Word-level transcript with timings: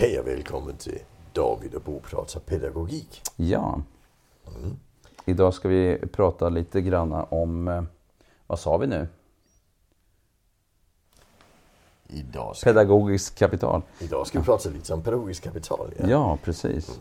Hej 0.00 0.20
och 0.20 0.26
välkommen 0.26 0.76
till 0.76 0.98
David 1.32 1.74
och 1.74 1.82
Bo 1.82 2.00
pratar 2.00 2.40
pedagogik. 2.40 3.22
Ja. 3.36 3.82
Idag 5.24 5.54
ska 5.54 5.68
vi 5.68 5.98
prata 6.12 6.48
lite 6.48 6.80
grann 6.80 7.12
om, 7.12 7.68
eh, 7.68 7.82
vad 8.46 8.58
sa 8.58 8.76
vi 8.76 8.86
nu? 8.86 9.08
Idag 12.08 12.56
ska, 12.56 12.70
Pedagogiskt 12.70 13.38
kapital. 13.38 13.82
idag 13.98 14.26
ska 14.26 14.38
vi 14.38 14.44
prata 14.44 14.70
lite 14.70 14.94
om 14.94 15.02
pedagogiskt 15.02 15.44
kapital. 15.44 15.94
Ja. 15.98 16.08
Ja, 16.08 16.38
precis. 16.44 17.00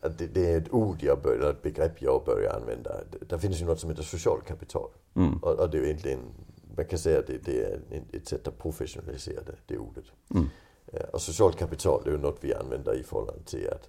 Att 0.00 0.18
Det, 0.18 0.26
det 0.26 0.52
är 0.52 0.58
ett 0.58 0.72
ord 0.72 0.96
jag 1.02 1.22
börjar, 1.22 1.50
ett 1.50 1.62
begrepp 1.62 2.02
jag 2.02 2.24
börjar 2.24 2.56
använda. 2.56 2.90
Det- 3.28 3.38
finns 3.38 3.60
ju 3.60 3.64
något 3.64 3.80
som 3.80 3.90
heter 3.90 4.02
socialt 4.02 4.44
kapital. 4.46 4.88
Mm. 5.14 5.38
Och, 5.38 5.58
och 5.60 5.70
det 5.70 5.78
är 5.78 5.82
egentligen, 5.84 6.18
man 6.76 6.84
kan 6.84 6.98
säga 6.98 7.18
att 7.18 7.26
det, 7.26 7.38
det 7.44 7.64
är 7.64 7.80
ett 8.12 8.28
sätt 8.28 8.48
att 8.48 8.58
professionalisera 8.58 9.42
det, 9.42 9.54
det 9.66 9.78
ordet. 9.78 10.04
Mm. 10.34 10.46
Eh, 10.92 11.08
Och 11.12 11.22
socialt 11.22 11.56
kapital 11.58 12.02
är 12.06 12.10
ju 12.10 12.18
något 12.18 12.38
vi 12.40 12.54
använder 12.54 12.94
i 12.94 13.02
förhållande 13.02 13.42
till 13.44 13.70
att 13.70 13.88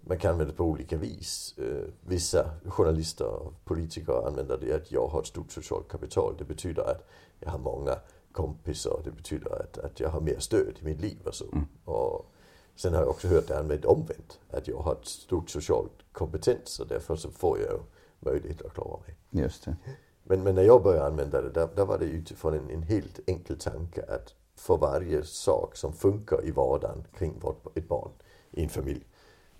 man 0.00 0.18
kan 0.18 0.32
använda 0.32 0.52
det 0.52 0.56
på 0.56 0.64
olika 0.64 0.96
vis. 0.96 1.54
Eh, 1.58 1.88
Vissa 2.06 2.50
journalister 2.66 3.26
och 3.26 3.64
politiker 3.64 4.26
använder 4.26 4.58
det 4.58 4.72
att 4.72 4.92
jag 4.92 5.06
har 5.06 5.20
ett 5.20 5.26
stort 5.26 5.52
socialt 5.52 5.88
kapital. 5.88 6.34
Det 6.38 6.44
betyder 6.44 6.82
att 6.82 7.08
jag 7.40 7.50
har 7.50 7.58
många 7.58 7.96
kompisar. 8.32 9.00
Det 9.04 9.10
betyder 9.10 9.62
att, 9.62 9.78
att 9.78 10.00
jag 10.00 10.08
har 10.08 10.20
mer 10.20 10.38
stöd 10.38 10.78
i 10.80 10.84
mitt 10.84 11.00
liv 11.00 11.18
och 11.24 11.34
så. 11.34 11.44
Och 11.84 12.32
sen 12.76 12.94
har 12.94 13.00
jag 13.00 13.10
också 13.10 13.28
hört 13.28 13.48
det 13.48 13.58
använt 13.58 13.84
omvänt. 13.84 14.40
Att 14.50 14.68
jag 14.68 14.78
har 14.78 14.92
ett 14.92 15.06
stort 15.06 15.50
socialt 15.50 15.92
kompetens 16.12 16.80
och 16.80 16.86
därför 16.86 17.16
så 17.16 17.30
får 17.30 17.60
jag 17.60 17.80
möjlighet 18.20 18.62
att 18.62 18.74
klara 18.74 19.00
mig. 19.06 19.16
Just 19.30 19.64
det. 19.64 19.76
Men, 20.22 20.42
men 20.42 20.54
när 20.54 20.62
jag 20.62 20.82
började 20.82 21.06
använda 21.06 21.42
det, 21.42 21.50
där, 21.50 21.68
där 21.76 21.84
var 21.84 21.98
det 21.98 22.04
utifrån 22.04 22.54
en, 22.54 22.70
en 22.70 22.82
helt 22.82 23.20
enkel 23.26 23.58
tanke 23.58 24.02
att 24.02 24.34
för 24.56 24.76
varje 24.76 25.22
sak 25.24 25.76
som 25.76 25.92
funkar 25.92 26.44
i 26.44 26.50
vardagen 26.50 27.04
kring 27.18 27.34
ett 27.74 27.88
barn 27.88 28.10
i 28.50 28.62
en 28.62 28.68
familj 28.68 29.04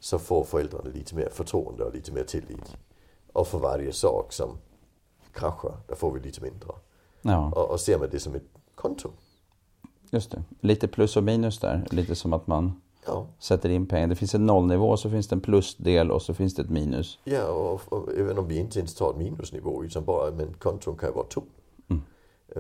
så 0.01 0.19
får 0.19 0.45
föräldrarna 0.45 0.91
lite 0.91 1.15
mer 1.15 1.29
förtroende 1.33 1.85
och 1.85 1.95
lite 1.95 2.13
mer 2.13 2.25
tillit. 2.25 2.77
Och 3.33 3.47
för 3.49 3.59
varje 3.59 3.93
sak 3.93 4.33
som 4.33 4.59
kraschar, 5.33 5.77
där 5.89 5.95
får 5.95 6.11
vi 6.13 6.21
lite 6.21 6.41
mindre. 6.43 6.69
Ja, 7.23 7.53
Och, 7.57 7.71
och 7.71 7.81
ser 7.81 7.99
man 7.99 8.09
det 8.11 8.21
som 8.21 8.35
ett 8.35 8.49
konto. 8.75 9.09
just 10.11 10.31
det. 10.31 10.43
Lite 10.61 10.89
plus 10.89 11.17
och 11.17 11.25
minus 11.25 11.59
där. 11.59 11.87
Lite 11.91 12.15
som 12.15 12.33
att 12.33 12.47
man 12.47 12.81
Ja, 13.07 13.27
sätter 13.39 13.69
in 13.69 13.87
pengar. 13.87 14.07
Det 14.07 14.17
finns 14.17 14.35
en 14.35 14.47
nollnivå, 14.47 14.97
så 14.97 15.11
finns 15.11 15.29
det 15.29 15.35
en 15.35 15.41
plusdel 15.41 16.11
och 16.11 16.23
så 16.23 16.35
finns 16.35 16.55
det 16.55 16.63
ett 16.63 16.71
minus. 16.71 17.19
ja 17.25 17.47
och, 17.49 17.93
och 17.93 18.13
även 18.19 18.39
om 18.39 18.49
vi 18.49 18.59
inte 18.59 18.79
ens 18.79 18.95
tar 18.95 19.15
minusnivå 19.15 19.85
utan 19.85 20.05
bara, 20.05 20.31
men 20.31 20.55
konton 20.55 20.97
kan 20.97 21.09
ju 21.09 21.15
vara 21.15 21.27
tom. 21.27 21.45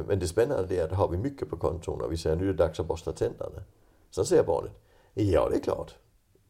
Men 0.06 0.18
det 0.18 0.28
spännande 0.28 0.76
är 0.76 0.84
att 0.84 0.92
har 0.92 1.08
vi 1.08 1.16
mycket 1.16 1.50
på 1.50 1.56
konton 1.56 2.00
och 2.00 2.12
vi 2.12 2.16
säger 2.16 2.36
nu 2.36 2.42
är 2.42 2.52
det 2.52 2.64
dags 2.64 2.80
att 2.80 2.86
borsta 2.86 3.12
tänderna. 3.12 3.62
Så 4.10 4.24
säger 4.24 4.44
barnet, 4.44 4.72
ja 5.14 5.48
det 5.50 5.56
är 5.56 5.60
klart. 5.60 5.94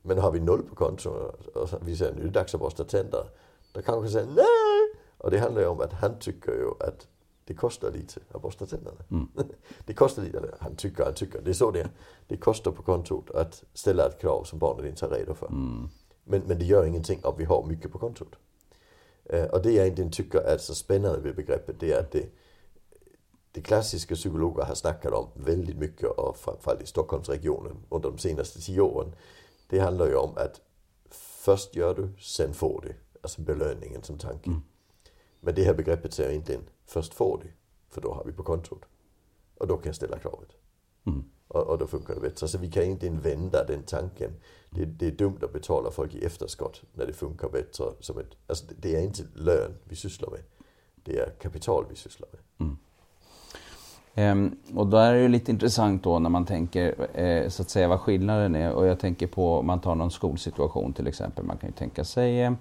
Men 0.02 0.18
har 0.18 0.32
vi 0.32 0.40
noll 0.40 0.62
på 0.62 0.74
konton 0.74 1.30
och 1.54 1.68
vi 1.80 1.96
säger 1.96 2.14
nu 2.14 2.20
är 2.20 2.24
det 2.24 2.30
dags 2.30 2.54
att 2.54 2.60
borsta 2.60 2.84
tänderna. 2.84 3.26
Då 3.72 3.82
kanske 3.82 4.10
säger 4.10 4.26
nej. 4.26 5.00
Och 5.18 5.30
det 5.30 5.38
handlar 5.38 5.62
ju 5.62 5.68
om 5.68 5.80
att 5.80 5.92
han 5.92 6.18
tycker 6.18 6.52
ju 6.52 6.70
att 6.80 7.06
det 7.44 7.54
kostar 7.54 7.90
lite 7.90 8.20
att 8.32 8.42
borsta 8.42 8.66
tänderna. 8.66 8.98
det 9.86 9.94
kostar 9.94 10.22
lite, 10.22 10.38
eller 10.38 10.54
han 10.60 10.76
tycker, 10.76 11.04
han 11.04 11.14
tycker, 11.14 11.40
det 11.42 11.50
är 11.50 11.54
så 11.54 11.70
det 11.70 11.80
är. 11.80 11.88
Det 12.26 12.36
kostar 12.36 12.70
på 12.70 12.82
kontot 12.82 13.30
att 13.30 13.64
ställa 13.74 14.06
ett 14.06 14.20
krav 14.20 14.44
som 14.44 14.58
barnet 14.58 14.86
inte 14.86 15.06
är 15.06 15.10
redo 15.10 15.34
för. 15.34 15.48
Men, 16.24 16.42
men 16.46 16.58
det 16.58 16.64
gör 16.64 16.84
ingenting 16.84 17.20
om 17.24 17.34
vi 17.38 17.44
har 17.44 17.66
mycket 17.66 17.92
på 17.92 17.98
kontot. 17.98 18.36
Eh, 19.24 19.44
och 19.44 19.62
det 19.62 19.72
jag 19.72 19.84
egentligen 19.84 20.10
tycker 20.10 20.38
är 20.38 20.58
så 20.58 20.74
spännande 20.74 21.18
med 21.20 21.36
begreppet 21.36 21.80
det 21.80 21.92
är 21.92 22.00
att 22.00 22.10
det, 22.10 22.28
det 23.56 23.62
klassiska 23.62 24.14
psykologer 24.14 24.64
har 24.64 24.74
snackat 24.74 25.12
om 25.12 25.28
väldigt 25.34 25.76
mycket 25.76 26.08
och 26.08 26.36
framförallt 26.36 26.82
i 26.82 26.86
Stockholmsregionen 26.86 27.76
under 27.88 28.10
de 28.10 28.18
senaste 28.18 28.60
tio 28.60 28.80
åren. 28.80 29.14
Det 29.68 29.78
handlar 29.78 30.06
ju 30.06 30.14
om 30.16 30.30
att 30.36 30.60
först 31.10 31.76
gör 31.76 31.94
du, 31.94 32.08
sen 32.20 32.54
får 32.54 32.80
du. 32.86 32.94
Alltså 33.22 33.40
belöningen 33.42 34.02
som 34.02 34.18
tanke. 34.18 34.50
Men 35.40 35.54
det 35.54 35.64
här 35.64 35.74
begreppet 35.74 36.12
säger 36.12 36.30
egentligen 36.30 36.62
först 36.86 37.14
får 37.14 37.40
du, 37.44 37.52
för 37.90 38.00
då 38.00 38.12
har 38.12 38.24
vi 38.24 38.32
på 38.32 38.42
kontot. 38.42 38.82
Och 39.58 39.66
då 39.66 39.76
kan 39.76 39.86
jag 39.86 39.96
ställa 39.96 40.18
kravet. 40.18 40.48
Och, 41.48 41.66
och 41.66 41.78
då 41.78 41.86
funkar 41.86 42.14
det 42.14 42.20
bättre. 42.20 42.48
Så 42.48 42.58
vi 42.58 42.70
kan 42.70 42.82
inte 42.82 43.10
vända 43.10 43.64
den 43.64 43.82
tanken. 43.82 44.32
Det, 44.70 44.84
det 44.84 45.06
är 45.06 45.10
dumt 45.10 45.38
att 45.42 45.52
betala 45.52 45.90
folk 45.90 46.14
i 46.14 46.24
efterskott 46.24 46.82
när 46.94 47.06
det 47.06 47.12
funkar 47.12 47.48
bättre. 47.48 47.84
Som 48.00 48.18
ett, 48.18 48.30
alltså 48.46 48.64
det- 48.78 48.96
är 48.96 49.00
inte 49.02 49.22
lön 49.34 49.74
vi 49.84 49.96
sysslar 49.96 50.30
med. 50.30 50.40
Det 51.04 51.18
är 51.18 51.30
kapital 51.30 51.84
vi 51.90 51.96
sysslar 51.96 52.28
med. 52.32 52.68
Ehm, 54.18 54.56
och 54.74 54.86
då 54.86 54.96
är 54.96 55.14
det 55.14 55.20
ju 55.20 55.28
lite 55.28 55.50
intressant 55.50 56.02
då 56.02 56.18
när 56.18 56.30
man 56.30 56.44
tänker 56.44 56.94
eh, 57.20 57.48
så 57.48 57.62
att 57.62 57.70
säga 57.70 57.88
vad 57.88 58.00
skillnaden 58.00 58.54
är. 58.54 58.72
Och 58.72 58.86
jag 58.86 59.00
tänker 59.00 59.26
på 59.26 59.58
om 59.58 59.66
man 59.66 59.80
tar 59.80 59.94
någon 59.94 60.10
skolsituation 60.10 60.92
till 60.92 61.06
exempel. 61.06 61.44
Man 61.44 61.56
kan 61.56 61.68
ju 61.68 61.72
tänka 61.72 62.04
sig 62.04 62.42
eh, 62.42 62.54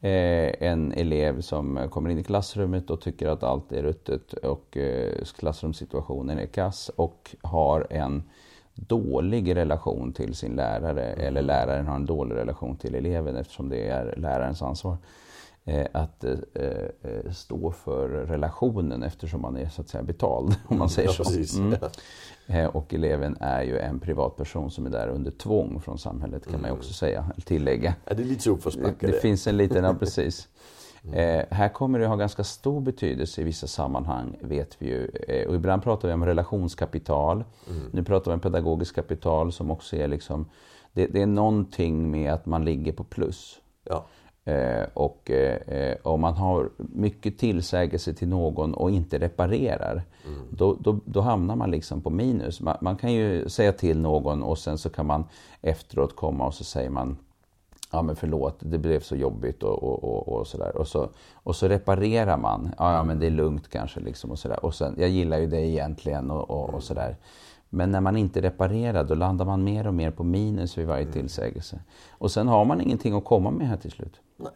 en 0.00 0.92
elev 0.92 1.40
som 1.40 1.88
kommer 1.90 2.10
in 2.10 2.18
i 2.18 2.22
klassrummet 2.22 2.90
och 2.90 3.00
tycker 3.00 3.28
att 3.28 3.42
allt 3.42 3.72
är 3.72 3.82
ruttet 3.82 4.32
och 4.32 4.76
eh, 4.76 5.24
klassrumssituationen 5.38 6.38
är 6.38 6.46
kass 6.46 6.88
och 6.96 7.36
har 7.42 7.86
en 7.90 8.22
dålig 8.74 9.56
relation 9.56 10.12
till 10.12 10.34
sin 10.34 10.56
lärare 10.56 11.02
eller 11.02 11.42
läraren 11.42 11.86
har 11.86 11.96
en 11.96 12.06
dålig 12.06 12.34
relation 12.34 12.76
till 12.76 12.94
eleven 12.94 13.36
eftersom 13.36 13.68
det 13.68 13.88
är 13.88 14.14
lärarens 14.16 14.62
ansvar 14.62 14.96
att 15.92 16.24
eh, 16.24 16.32
eh, 16.54 17.32
stå 17.32 17.70
för 17.70 18.08
relationen 18.08 19.02
eftersom 19.02 19.40
man 19.42 19.56
är 19.56 19.68
så 19.68 19.80
att 19.82 19.88
säga 19.88 20.02
betald 20.02 20.54
om 20.66 20.78
man 20.78 20.88
säger 20.88 21.14
Ja, 21.18 21.24
så. 21.24 21.58
Mm. 21.58 21.76
Eh, 22.46 22.66
Och 22.66 22.94
eleven 22.94 23.36
är 23.40 23.62
ju 23.62 23.78
en 23.78 24.00
privatperson 24.00 24.70
som 24.70 24.86
är 24.86 24.90
där 24.90 25.08
under 25.08 25.30
tvång 25.30 25.80
från 25.80 25.98
samhället 25.98 26.46
kan 26.50 26.60
man 26.60 26.70
ju 26.70 26.76
också 26.76 26.92
säga, 26.92 27.24
tillägga. 27.44 27.94
Ja, 28.04 28.14
det 28.14 28.22
är 28.22 28.26
lite 28.26 28.50
uppförsbacke 28.50 29.06
Det, 29.06 29.12
det 29.12 29.20
finns 29.20 29.46
en 29.46 29.56
liten, 29.56 29.84
ja 29.84 29.94
precis. 29.94 30.48
Eh, 31.12 31.44
här 31.50 31.68
kommer 31.68 31.98
det 31.98 32.06
ha 32.06 32.16
ganska 32.16 32.44
stor 32.44 32.80
betydelse 32.80 33.40
i 33.40 33.44
vissa 33.44 33.66
sammanhang, 33.66 34.36
vet 34.40 34.76
vi 34.82 34.86
ju. 34.86 35.10
Eh, 35.28 35.48
och 35.48 35.54
ibland 35.54 35.82
pratar 35.82 36.08
vi 36.08 36.14
om 36.14 36.26
relationskapital. 36.26 37.44
Nu 37.90 38.04
pratar 38.04 38.30
vi 38.30 38.34
om 38.34 38.40
pedagogiskt 38.40 38.94
kapital 38.94 39.52
som 39.52 39.70
också 39.70 39.96
är 39.96 40.08
liksom, 40.08 40.48
det, 40.92 41.06
det 41.06 41.22
är 41.22 41.26
någonting 41.26 42.10
med 42.10 42.32
att 42.32 42.46
man 42.46 42.64
ligger 42.64 42.92
på 42.92 43.04
plus. 43.04 43.60
Ja. 43.84 44.06
Eh, 44.44 44.86
och 44.94 45.30
eh, 45.30 45.96
om 46.02 46.20
man 46.20 46.34
har 46.34 46.70
mycket 46.76 47.38
tillsägelse 47.38 48.14
till 48.14 48.28
någon 48.28 48.74
och 48.74 48.90
inte 48.90 49.18
reparerar, 49.18 50.02
då, 50.50 50.76
då, 50.80 50.98
då 51.04 51.20
hamnar 51.20 51.56
man 51.56 51.70
liksom 51.70 52.00
på 52.00 52.10
minus. 52.10 52.60
Man, 52.60 52.76
man 52.80 52.96
kan 52.96 53.12
ju 53.12 53.48
säga 53.48 53.72
till 53.72 54.00
någon 54.00 54.42
och 54.42 54.58
sen 54.58 54.78
så 54.78 54.90
kan 54.90 55.06
man 55.06 55.24
efteråt 55.62 56.16
komma 56.16 56.46
och 56.46 56.54
så 56.54 56.64
säger 56.64 56.90
man 56.90 57.16
Ja 57.92 58.02
men 58.02 58.16
förlåt, 58.16 58.56
det 58.60 58.78
blev 58.78 59.00
så 59.00 59.16
jobbigt 59.16 59.62
och, 59.62 59.82
och, 59.82 60.04
och, 60.04 60.28
och 60.28 60.46
sådär. 60.46 60.76
Och 60.76 60.88
så, 60.88 61.08
och 61.32 61.56
så 61.56 61.68
reparerar 61.68 62.36
man. 62.36 62.70
Ja, 62.78 62.94
ja 62.94 63.04
men 63.04 63.18
det 63.18 63.26
är 63.26 63.30
lugnt 63.30 63.68
kanske 63.68 64.00
liksom 64.00 64.30
och 64.30 64.38
sådär. 64.38 64.64
Och 64.64 64.74
sen, 64.74 64.94
jag 64.98 65.08
gillar 65.08 65.38
ju 65.38 65.46
det 65.46 65.60
egentligen 65.60 66.30
och, 66.30 66.50
och, 66.50 66.74
och 66.74 66.82
sådär. 66.82 67.16
Men 67.70 67.90
när 67.90 68.00
man 68.00 68.16
inte 68.16 68.40
reparerar 68.42 69.04
då 69.04 69.14
landar 69.14 69.44
man 69.44 69.64
mer 69.64 69.86
och 69.86 69.94
mer 69.94 70.10
på 70.10 70.24
minus 70.24 70.78
vid 70.78 70.86
varje 70.86 71.06
tillsägelse. 71.12 71.80
Och 72.10 72.30
sen 72.30 72.48
har 72.48 72.64
man 72.64 72.80
ingenting 72.80 73.14
att 73.14 73.24
komma 73.24 73.50
med 73.50 73.68
här 73.68 73.76
till 73.76 73.90
slut. 73.90 74.20
Nej. 74.36 74.52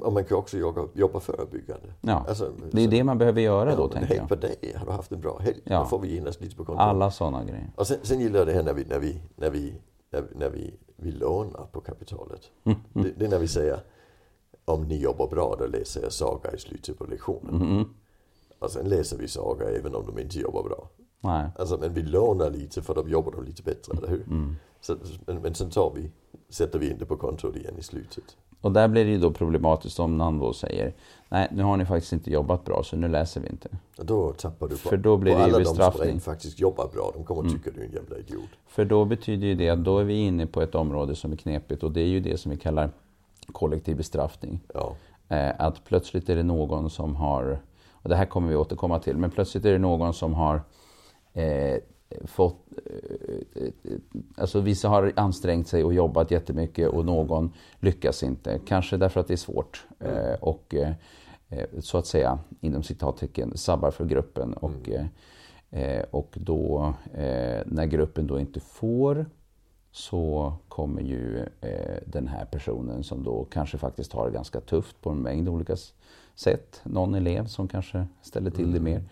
Och, 0.00 0.12
man 0.12 0.24
kan 0.24 0.38
också 0.38 0.56
jobba, 0.58 0.88
jobba 0.94 1.20
förebyggande. 1.20 1.86
Ja, 2.00 2.24
Alltså, 2.28 2.52
det 2.72 2.82
är 2.82 2.84
så- 2.84 2.90
det 2.90 3.04
man 3.04 3.18
behöver 3.18 3.40
göra 3.40 3.76
då 3.76 3.82
men 3.82 3.90
tänker 3.90 4.08
Hej 4.08 4.16
jag. 4.16 4.28
på 4.28 4.34
dig, 4.34 4.74
har 4.76 4.86
du 4.86 4.92
haft 4.92 5.12
en 5.12 5.20
bra 5.20 5.38
helg? 5.38 5.60
Ja. 5.64 5.78
Då 5.78 5.84
får 5.84 5.98
vi 5.98 6.14
genast 6.14 6.40
lite 6.40 6.56
på 6.56 6.64
kontot. 6.64 6.80
Alla 6.82 7.10
sådana 7.10 7.44
grejer. 7.44 7.70
Och 7.76 7.86
sen, 7.86 7.96
sen 8.02 8.20
gillar 8.20 8.38
jag 8.38 8.46
det 8.48 8.52
här 8.52 8.62
när 8.62 8.72
vi, 8.74 8.84
när 8.84 8.98
vi, 8.98 9.20
när 9.36 9.50
vi, 9.50 9.74
när, 10.12 10.20
vi- 10.22 10.34
när 10.38 10.50
vi, 10.50 10.74
vi 10.96 11.10
lånar 11.12 11.66
på 11.72 11.80
kapitalet. 11.80 12.40
Det, 12.92 13.12
det 13.18 13.24
är 13.24 13.28
när 13.28 13.38
vi 13.38 13.48
säger 13.48 13.80
om 14.64 14.82
ni 14.82 14.96
jobbar 15.02 15.28
bra 15.28 15.56
då 15.58 15.66
läser 15.66 16.02
jag 16.02 16.12
saga 16.12 16.52
i 16.52 16.58
slutet 16.58 16.98
på 16.98 17.04
lektionen. 17.04 17.84
Och 18.58 18.70
sen 18.70 18.88
läser 18.88 19.16
vi 19.18 19.28
saga 19.28 19.68
även 19.70 19.94
om 19.94 20.06
de 20.06 20.18
inte 20.22 20.38
jobbar 20.38 20.62
bra. 20.62 20.88
Nej. 21.20 21.46
Alltså, 21.58 21.78
men 21.80 21.94
vi 21.94 22.02
lånar 22.02 22.50
lite 22.50 22.82
för 22.82 22.94
då 22.94 23.08
jobbar 23.08 23.32
de 23.32 23.44
lite 23.44 23.62
bättre, 23.62 23.92
eller 23.98 24.08
hur? 24.08 24.24
Så, 24.80 24.96
men, 25.26 25.42
men 25.42 25.54
sen 25.54 25.70
tar 25.70 25.92
vi, 25.94 26.10
sätter 26.48 26.78
vi 26.78 26.90
in 26.90 26.98
det 26.98 27.06
på 27.06 27.16
kontot 27.16 27.56
igen 27.56 27.74
i 27.78 27.82
slutet. 27.82 28.36
Och 28.60 28.72
där 28.72 28.88
blir 28.88 29.04
det 29.04 29.10
ju 29.10 29.18
då 29.18 29.30
problematiskt 29.30 30.00
om 30.00 30.18
någon 30.18 30.38
då 30.38 30.52
säger 30.52 30.92
Nej, 31.28 31.48
nu 31.52 31.62
har 31.62 31.76
ni 31.76 31.84
faktiskt 31.86 32.12
inte 32.12 32.30
jobbat 32.30 32.64
bra 32.64 32.82
så 32.84 32.96
nu 32.96 33.08
läser 33.08 33.40
vi 33.40 33.48
inte. 33.48 33.68
Och 33.98 34.06
då 34.06 34.32
tappar 34.32 34.68
du 34.68 34.74
på, 34.74 34.88
För 34.88 34.96
då 34.96 35.16
blir 35.16 35.32
det 35.32 35.38
ju 35.38 35.44
alla 35.44 35.58
de 35.58 35.64
som 35.64 35.76
bestraffning. 35.76 36.20
faktiskt 36.20 36.60
jobbar 36.60 36.88
bra. 36.92 37.10
De 37.14 37.24
kommer 37.24 37.46
att 37.46 37.52
tycka 37.52 37.70
du 37.74 37.80
är 37.80 37.84
en 37.84 37.92
jävla 37.92 38.18
idiot. 38.18 38.48
För 38.66 38.84
då 38.84 39.04
betyder 39.04 39.46
ju 39.46 39.54
det 39.54 39.68
att 39.68 39.84
då 39.84 39.98
är 39.98 40.04
vi 40.04 40.14
inne 40.14 40.46
på 40.46 40.62
ett 40.62 40.74
område 40.74 41.14
som 41.14 41.32
är 41.32 41.36
knepigt 41.36 41.82
och 41.82 41.92
det 41.92 42.00
är 42.00 42.06
ju 42.06 42.20
det 42.20 42.40
som 42.40 42.50
vi 42.50 42.56
kallar 42.56 42.90
kollektiv 43.52 43.96
bestraffning. 43.96 44.60
Ja. 44.74 44.94
Eh, 45.28 45.50
att 45.58 45.84
plötsligt 45.84 46.28
är 46.28 46.36
det 46.36 46.42
någon 46.42 46.90
som 46.90 47.16
har, 47.16 47.58
och 47.92 48.08
det 48.08 48.16
här 48.16 48.26
kommer 48.26 48.48
vi 48.48 48.56
återkomma 48.56 48.98
till, 48.98 49.16
men 49.16 49.30
plötsligt 49.30 49.64
är 49.64 49.72
det 49.72 49.78
någon 49.78 50.14
som 50.14 50.34
har 50.34 50.62
eh, 51.32 51.80
fått, 52.24 52.56
eh, 52.86 53.62
eh, 53.62 53.98
alltså 54.36 54.60
vissa 54.60 54.88
har 54.88 55.12
ansträngt 55.16 55.68
sig 55.68 55.84
och 55.84 55.94
jobbat 55.94 56.30
jättemycket 56.30 56.88
och 56.88 57.04
någon 57.04 57.52
lyckas 57.80 58.22
inte. 58.22 58.60
Kanske 58.66 58.96
därför 58.96 59.20
att 59.20 59.26
det 59.26 59.34
är 59.34 59.36
svårt 59.36 59.86
eh, 59.98 60.34
och 60.40 60.74
eh, 60.74 60.92
eh, 61.48 61.66
så 61.80 61.98
att 61.98 62.06
säga 62.06 62.38
inom 62.60 62.82
citattecken 62.82 63.56
sabbar 63.56 63.90
för 63.90 64.04
gruppen. 64.04 64.54
Och, 64.54 64.90
eh, 65.70 66.02
och 66.10 66.34
då 66.40 66.94
när 67.64 67.86
gruppen 67.86 68.26
då 68.26 68.40
inte 68.40 68.60
får 68.60 69.26
så 69.92 70.52
kommer 70.68 71.02
ju 71.02 71.46
den 72.06 72.28
här 72.28 72.44
personen 72.44 73.04
som 73.04 73.24
då 73.24 73.44
kanske 73.44 73.78
faktiskt 73.78 74.12
har 74.12 74.26
det 74.26 74.32
ganska 74.32 74.60
tufft 74.60 75.00
på 75.00 75.10
en 75.10 75.22
mängd 75.22 75.48
olika 75.48 75.76
sätt. 76.34 76.80
Någon 76.84 77.14
elev 77.14 77.46
som 77.46 77.68
kanske 77.68 78.06
ställer 78.22 78.50
till 78.50 78.72
det 78.72 78.78
mm. 78.78 78.84
mer. 78.84 79.02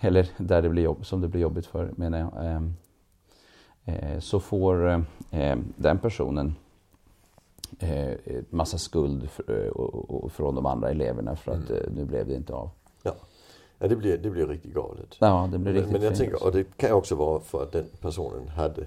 Eller 0.00 0.28
där 0.36 0.62
det 0.62 0.68
blir 0.68 0.82
jobb, 0.82 1.06
som 1.06 1.20
det 1.20 1.28
blir 1.28 1.40
jobbigt 1.40 1.66
för 1.66 1.92
menar 1.96 2.18
jag. 2.18 2.46
Ehm, 2.46 2.74
eh, 3.84 4.18
så 4.18 4.40
får 4.40 4.88
eh, 5.30 5.56
den 5.76 5.98
personen 5.98 6.54
eh, 7.78 8.14
massa 8.50 8.78
skuld 8.78 9.28
från 10.30 10.54
de 10.54 10.66
andra 10.66 10.90
eleverna 10.90 11.36
för 11.36 11.52
att 11.52 11.70
mm. 11.70 11.92
nu 11.94 12.04
blev 12.04 12.26
det 12.26 12.34
inte 12.34 12.54
av. 12.54 12.70
Ja. 13.02 13.14
Ja, 13.78 13.88
det 13.88 13.96
blir, 13.96 14.18
det 14.18 14.30
blir 14.30 14.46
riktigt 14.46 14.74
galet. 14.74 15.16
Ja, 15.18 15.48
det 15.52 15.58
blir 15.58 15.72
riktigt 15.72 15.92
Men, 15.92 16.02
jag 16.02 16.16
tänker, 16.16 16.44
och 16.44 16.52
det 16.52 16.76
kan 16.76 16.92
också 16.92 17.14
vara 17.14 17.40
för 17.40 17.62
att 17.62 17.72
den 17.72 17.84
personen 18.00 18.48
hade 18.48 18.86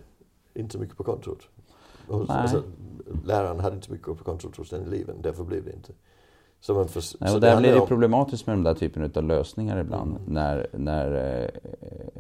inte 0.54 0.74
så 0.74 0.80
mycket 0.80 0.98
på 0.98 1.04
kontot. 1.04 1.48
Alltså, 2.28 2.64
läraren 3.26 3.60
hade 3.60 3.76
inte 3.76 3.92
mycket 3.92 4.08
på 4.08 4.24
kontot 4.24 4.58
hos 4.58 4.70
den 4.70 4.84
eleven, 4.84 5.16
därför 5.22 5.44
blev 5.44 5.66
det 5.66 5.74
inte. 5.74 5.94
Så 6.62 6.74
man 6.74 6.88
för, 6.88 7.04
Nej, 7.20 7.34
och 7.34 7.42
där 7.42 7.60
blir 7.60 7.74
det 7.74 7.80
om... 7.80 7.88
problematiskt 7.88 8.48
med 8.48 8.56
den 8.56 8.64
där 8.64 8.74
typen 8.74 9.12
av 9.16 9.24
lösningar 9.24 9.78
ibland. 9.78 10.12
Mm. 10.12 10.34
När, 10.34 10.68
när, 10.74 11.42
eh, 11.44 11.50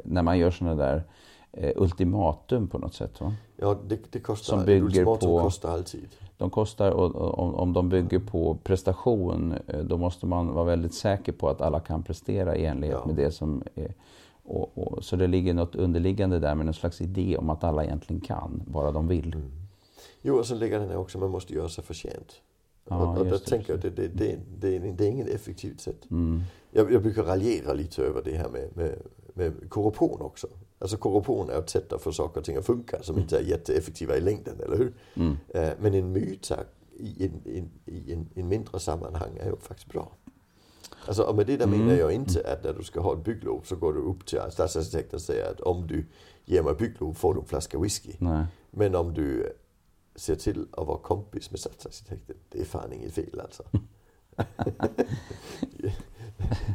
när 0.03 0.23
man 0.23 0.39
gör 0.39 0.51
sådana 0.51 0.75
där 0.75 1.03
eh, 1.51 1.71
ultimatum 1.75 2.67
på 2.67 2.77
något 2.77 2.93
sätt. 2.93 3.21
Va? 3.21 3.33
Ja, 3.57 3.77
det, 3.88 3.99
det 4.11 4.19
kostar. 4.19 4.57
Som 4.57 4.65
bygger 4.65 4.85
ultimatum 4.85 5.29
på, 5.29 5.39
kostar 5.39 5.71
alltid. 5.71 6.07
De 6.38 6.49
kostar, 6.49 6.91
och, 6.91 7.15
och, 7.15 7.39
om, 7.39 7.55
om 7.55 7.73
de 7.73 7.89
bygger 7.89 8.19
på 8.19 8.57
prestation, 8.63 9.53
eh, 9.67 9.79
då 9.79 9.97
måste 9.97 10.25
man 10.25 10.53
vara 10.53 10.65
väldigt 10.65 10.93
säker 10.93 11.31
på 11.31 11.49
att 11.49 11.61
alla 11.61 11.79
kan 11.79 12.03
prestera 12.03 12.55
i 12.55 12.65
enlighet 12.65 12.97
ja. 13.01 13.07
med 13.07 13.15
det 13.15 13.31
som 13.31 13.63
är 13.75 13.93
och, 14.43 14.77
och, 14.77 15.03
så 15.03 15.15
det 15.15 15.27
ligger 15.27 15.53
något 15.53 15.75
underliggande 15.75 16.39
där 16.39 16.55
med 16.55 16.65
någon 16.65 16.73
slags 16.73 17.01
idé 17.01 17.38
om 17.38 17.49
att 17.49 17.63
alla 17.63 17.83
egentligen 17.83 18.21
kan, 18.21 18.63
bara 18.67 18.91
de 18.91 19.07
vill. 19.07 19.33
Mm. 19.33 19.51
Jo, 20.21 20.38
och 20.38 20.45
så 20.45 20.55
ligger 20.55 20.79
den 20.79 20.97
också, 20.97 21.17
man 21.17 21.29
måste 21.29 21.53
göra 21.53 21.69
sig 21.69 21.83
förtjänt. 21.83 22.41
Ja, 22.89 22.95
och, 22.95 23.17
och 23.17 23.25
där 23.25 23.37
tänker 23.37 23.73
jag, 23.73 23.81
det, 23.81 23.89
det, 23.89 24.07
det, 24.07 24.39
det, 24.59 24.79
det 24.79 25.05
är 25.05 25.09
inget 25.09 25.27
effektivt 25.27 25.81
sätt. 25.81 26.11
Mm. 26.11 26.41
Jag, 26.71 26.93
jag 26.93 27.01
brukar 27.01 27.23
raljera 27.23 27.73
lite 27.73 28.03
över 28.03 28.21
det 28.25 28.37
här 28.37 28.49
med, 28.49 28.69
med, 28.73 28.95
med 29.33 29.69
korruption 29.69 30.21
också. 30.21 30.47
Alltså 30.79 30.97
korruption 30.97 31.49
är 31.49 31.59
ett 31.59 31.69
sätt 31.69 31.93
att 31.93 32.01
få 32.01 32.11
saker 32.11 32.39
och 32.39 32.45
ting 32.45 32.57
att 32.57 32.65
funka 32.65 33.03
som 33.03 33.19
inte 33.19 33.37
är 33.37 33.41
jätteeffektiva 33.41 34.17
i 34.17 34.21
längden, 34.21 34.59
eller 34.65 34.77
hur? 34.77 34.93
Mm. 35.13 35.37
Eh, 35.49 35.69
men 35.79 35.93
en 35.93 36.11
myta 36.11 36.59
i 37.01 37.25
en, 37.25 37.41
i, 37.45 37.63
i 37.85 38.13
en, 38.13 38.29
en 38.35 38.47
mindre 38.47 38.79
sammanhang 38.79 39.37
är 39.41 39.49
ju 39.49 39.55
faktiskt 39.55 39.87
bra. 39.87 40.11
Alltså, 41.05 41.23
och 41.23 41.35
med 41.35 41.47
det 41.47 41.57
där 41.57 41.65
mm. 41.65 41.79
menar 41.79 41.99
jag 41.99 42.11
inte 42.11 42.53
att 42.53 42.63
när 42.63 42.73
du 42.73 42.83
ska 42.83 42.99
ha 42.99 43.13
ett 43.13 43.23
bygglov 43.23 43.61
så 43.65 43.75
går 43.75 43.93
du 43.93 43.99
upp 43.99 44.25
till 44.25 44.39
stadsarkitekten 44.51 45.15
och 45.15 45.21
säger 45.21 45.51
att 45.51 45.61
om 45.61 45.87
du 45.87 46.05
ger 46.45 46.63
mig 46.63 46.73
bygglov 46.73 47.13
får 47.13 47.33
du 47.33 47.39
en 47.39 47.45
flaska 47.45 47.79
whisky. 47.79 48.13
Nej. 48.17 48.45
Men 48.71 48.95
om 48.95 49.13
du 49.13 49.53
ser 50.15 50.35
till 50.35 50.67
att 50.71 50.87
vara 50.87 50.97
kompis 50.97 51.51
med 51.51 51.59
stadsarkitekten, 51.59 52.35
det 52.49 52.61
är 52.61 52.65
fan 52.65 52.93
inget 52.93 53.13
fel 53.13 53.39
alltså. 53.39 53.63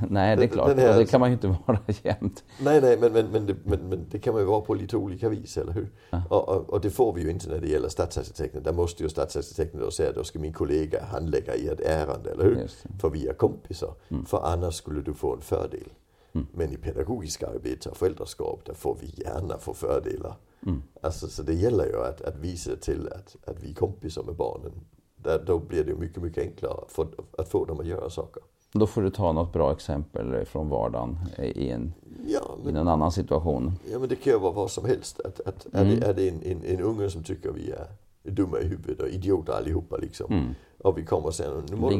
nej, 0.08 0.36
det 0.36 0.44
är 0.44 0.48
klart. 0.48 0.76
Här, 0.76 0.98
det 0.98 1.06
kan 1.06 1.20
man 1.20 1.28
ju 1.28 1.34
inte 1.34 1.58
vara 1.66 1.80
jämt. 2.02 2.44
Nej, 2.60 2.80
nej, 2.80 2.98
men, 3.00 3.12
men, 3.12 3.30
men, 3.30 3.46
det, 3.46 3.56
men, 3.64 3.88
men 3.88 4.06
det 4.10 4.18
kan 4.18 4.34
man 4.34 4.42
ju 4.42 4.46
vara 4.46 4.60
på 4.60 4.74
lite 4.74 4.96
olika 4.96 5.28
vis, 5.28 5.56
eller 5.56 5.72
hur? 5.72 5.88
Ja. 6.10 6.22
Och, 6.30 6.48
och, 6.48 6.70
och, 6.70 6.80
det 6.80 6.90
får 6.90 7.12
vi 7.12 7.22
ju 7.22 7.30
inte 7.30 7.48
när 7.48 7.60
det 7.60 7.68
gäller 7.68 7.88
stadsarkitekten. 7.88 8.62
Där 8.62 8.72
måste 8.72 9.02
ju 9.02 9.08
stadsarkitekten 9.08 9.80
då 9.80 9.90
säga, 9.90 10.12
då 10.12 10.24
ska 10.24 10.38
min 10.38 10.52
kollega 10.52 11.04
handlägga 11.04 11.54
i 11.54 11.68
ett 11.68 11.80
ärende, 11.80 12.30
eller 12.30 12.44
hur? 12.44 12.70
För 13.00 13.10
vi 13.10 13.26
är 13.26 13.34
kompisar. 13.34 13.94
Mm. 14.08 14.26
För 14.26 14.46
annars 14.46 14.74
skulle 14.74 15.00
du 15.00 15.14
få 15.14 15.34
en 15.34 15.40
fördel. 15.40 15.88
Mm. 16.36 16.46
Men 16.52 16.72
i 16.72 16.76
pedagogiska 16.76 17.46
arbete 17.46 17.88
och 17.88 17.96
föräldraskap, 17.96 18.64
där 18.64 18.74
får 18.74 18.96
vi 19.00 19.22
gärna 19.24 19.58
få 19.58 19.74
fördelar. 19.74 20.36
Mm. 20.66 20.82
Alltså, 21.00 21.28
så 21.28 21.42
det 21.42 21.54
gäller 21.54 21.86
ju 21.86 22.04
att, 22.04 22.20
att 22.20 22.36
visa 22.36 22.76
till 22.76 23.08
att, 23.08 23.36
att 23.48 23.62
vi 23.62 23.70
är 23.70 23.74
kompisar 23.74 24.22
med 24.22 24.34
barnen. 24.34 24.72
Där, 25.16 25.44
då 25.46 25.58
blir 25.58 25.84
det 25.84 25.94
mycket, 25.94 26.22
mycket 26.22 26.44
enklare 26.44 26.84
för, 26.88 27.06
att 27.38 27.48
få 27.48 27.64
dem 27.64 27.80
att 27.80 27.86
göra 27.86 28.10
saker. 28.10 28.42
Då 28.72 28.86
får 28.86 29.02
du 29.02 29.10
ta 29.10 29.32
något 29.32 29.52
bra 29.52 29.72
exempel 29.72 30.44
från 30.44 30.68
vardagen 30.68 31.18
i 31.38 31.70
en, 31.70 31.92
ja, 32.26 32.56
men, 32.58 32.68
i 32.68 32.72
någon 32.72 32.88
annan 32.88 33.12
situation. 33.12 33.72
Ja 33.90 33.98
men 33.98 34.08
det 34.08 34.16
kan 34.16 34.32
ju 34.32 34.38
vara 34.38 34.52
vad 34.52 34.70
som 34.70 34.84
helst. 34.84 35.20
Att, 35.20 35.40
att 35.40 35.74
mm. 35.74 35.86
Är 35.86 35.96
det, 35.96 36.06
är 36.06 36.14
det 36.14 36.28
en, 36.28 36.42
en, 36.42 36.64
en 36.64 36.80
unge 36.80 37.10
som 37.10 37.22
tycker 37.22 37.52
vi 37.52 37.70
är 37.70 37.86
dumma 38.22 38.60
i 38.60 38.64
huvudet 38.64 39.00
och 39.00 39.08
idioter 39.08 39.52
allihopa 39.52 39.96
liksom. 39.96 40.32
Mm. 40.32 40.54
Och 40.78 40.98
vi 40.98 41.04
kommer 41.04 41.26
och 41.26 41.34
säger 41.34 41.62
nu, 41.70 41.76
må, 41.76 41.90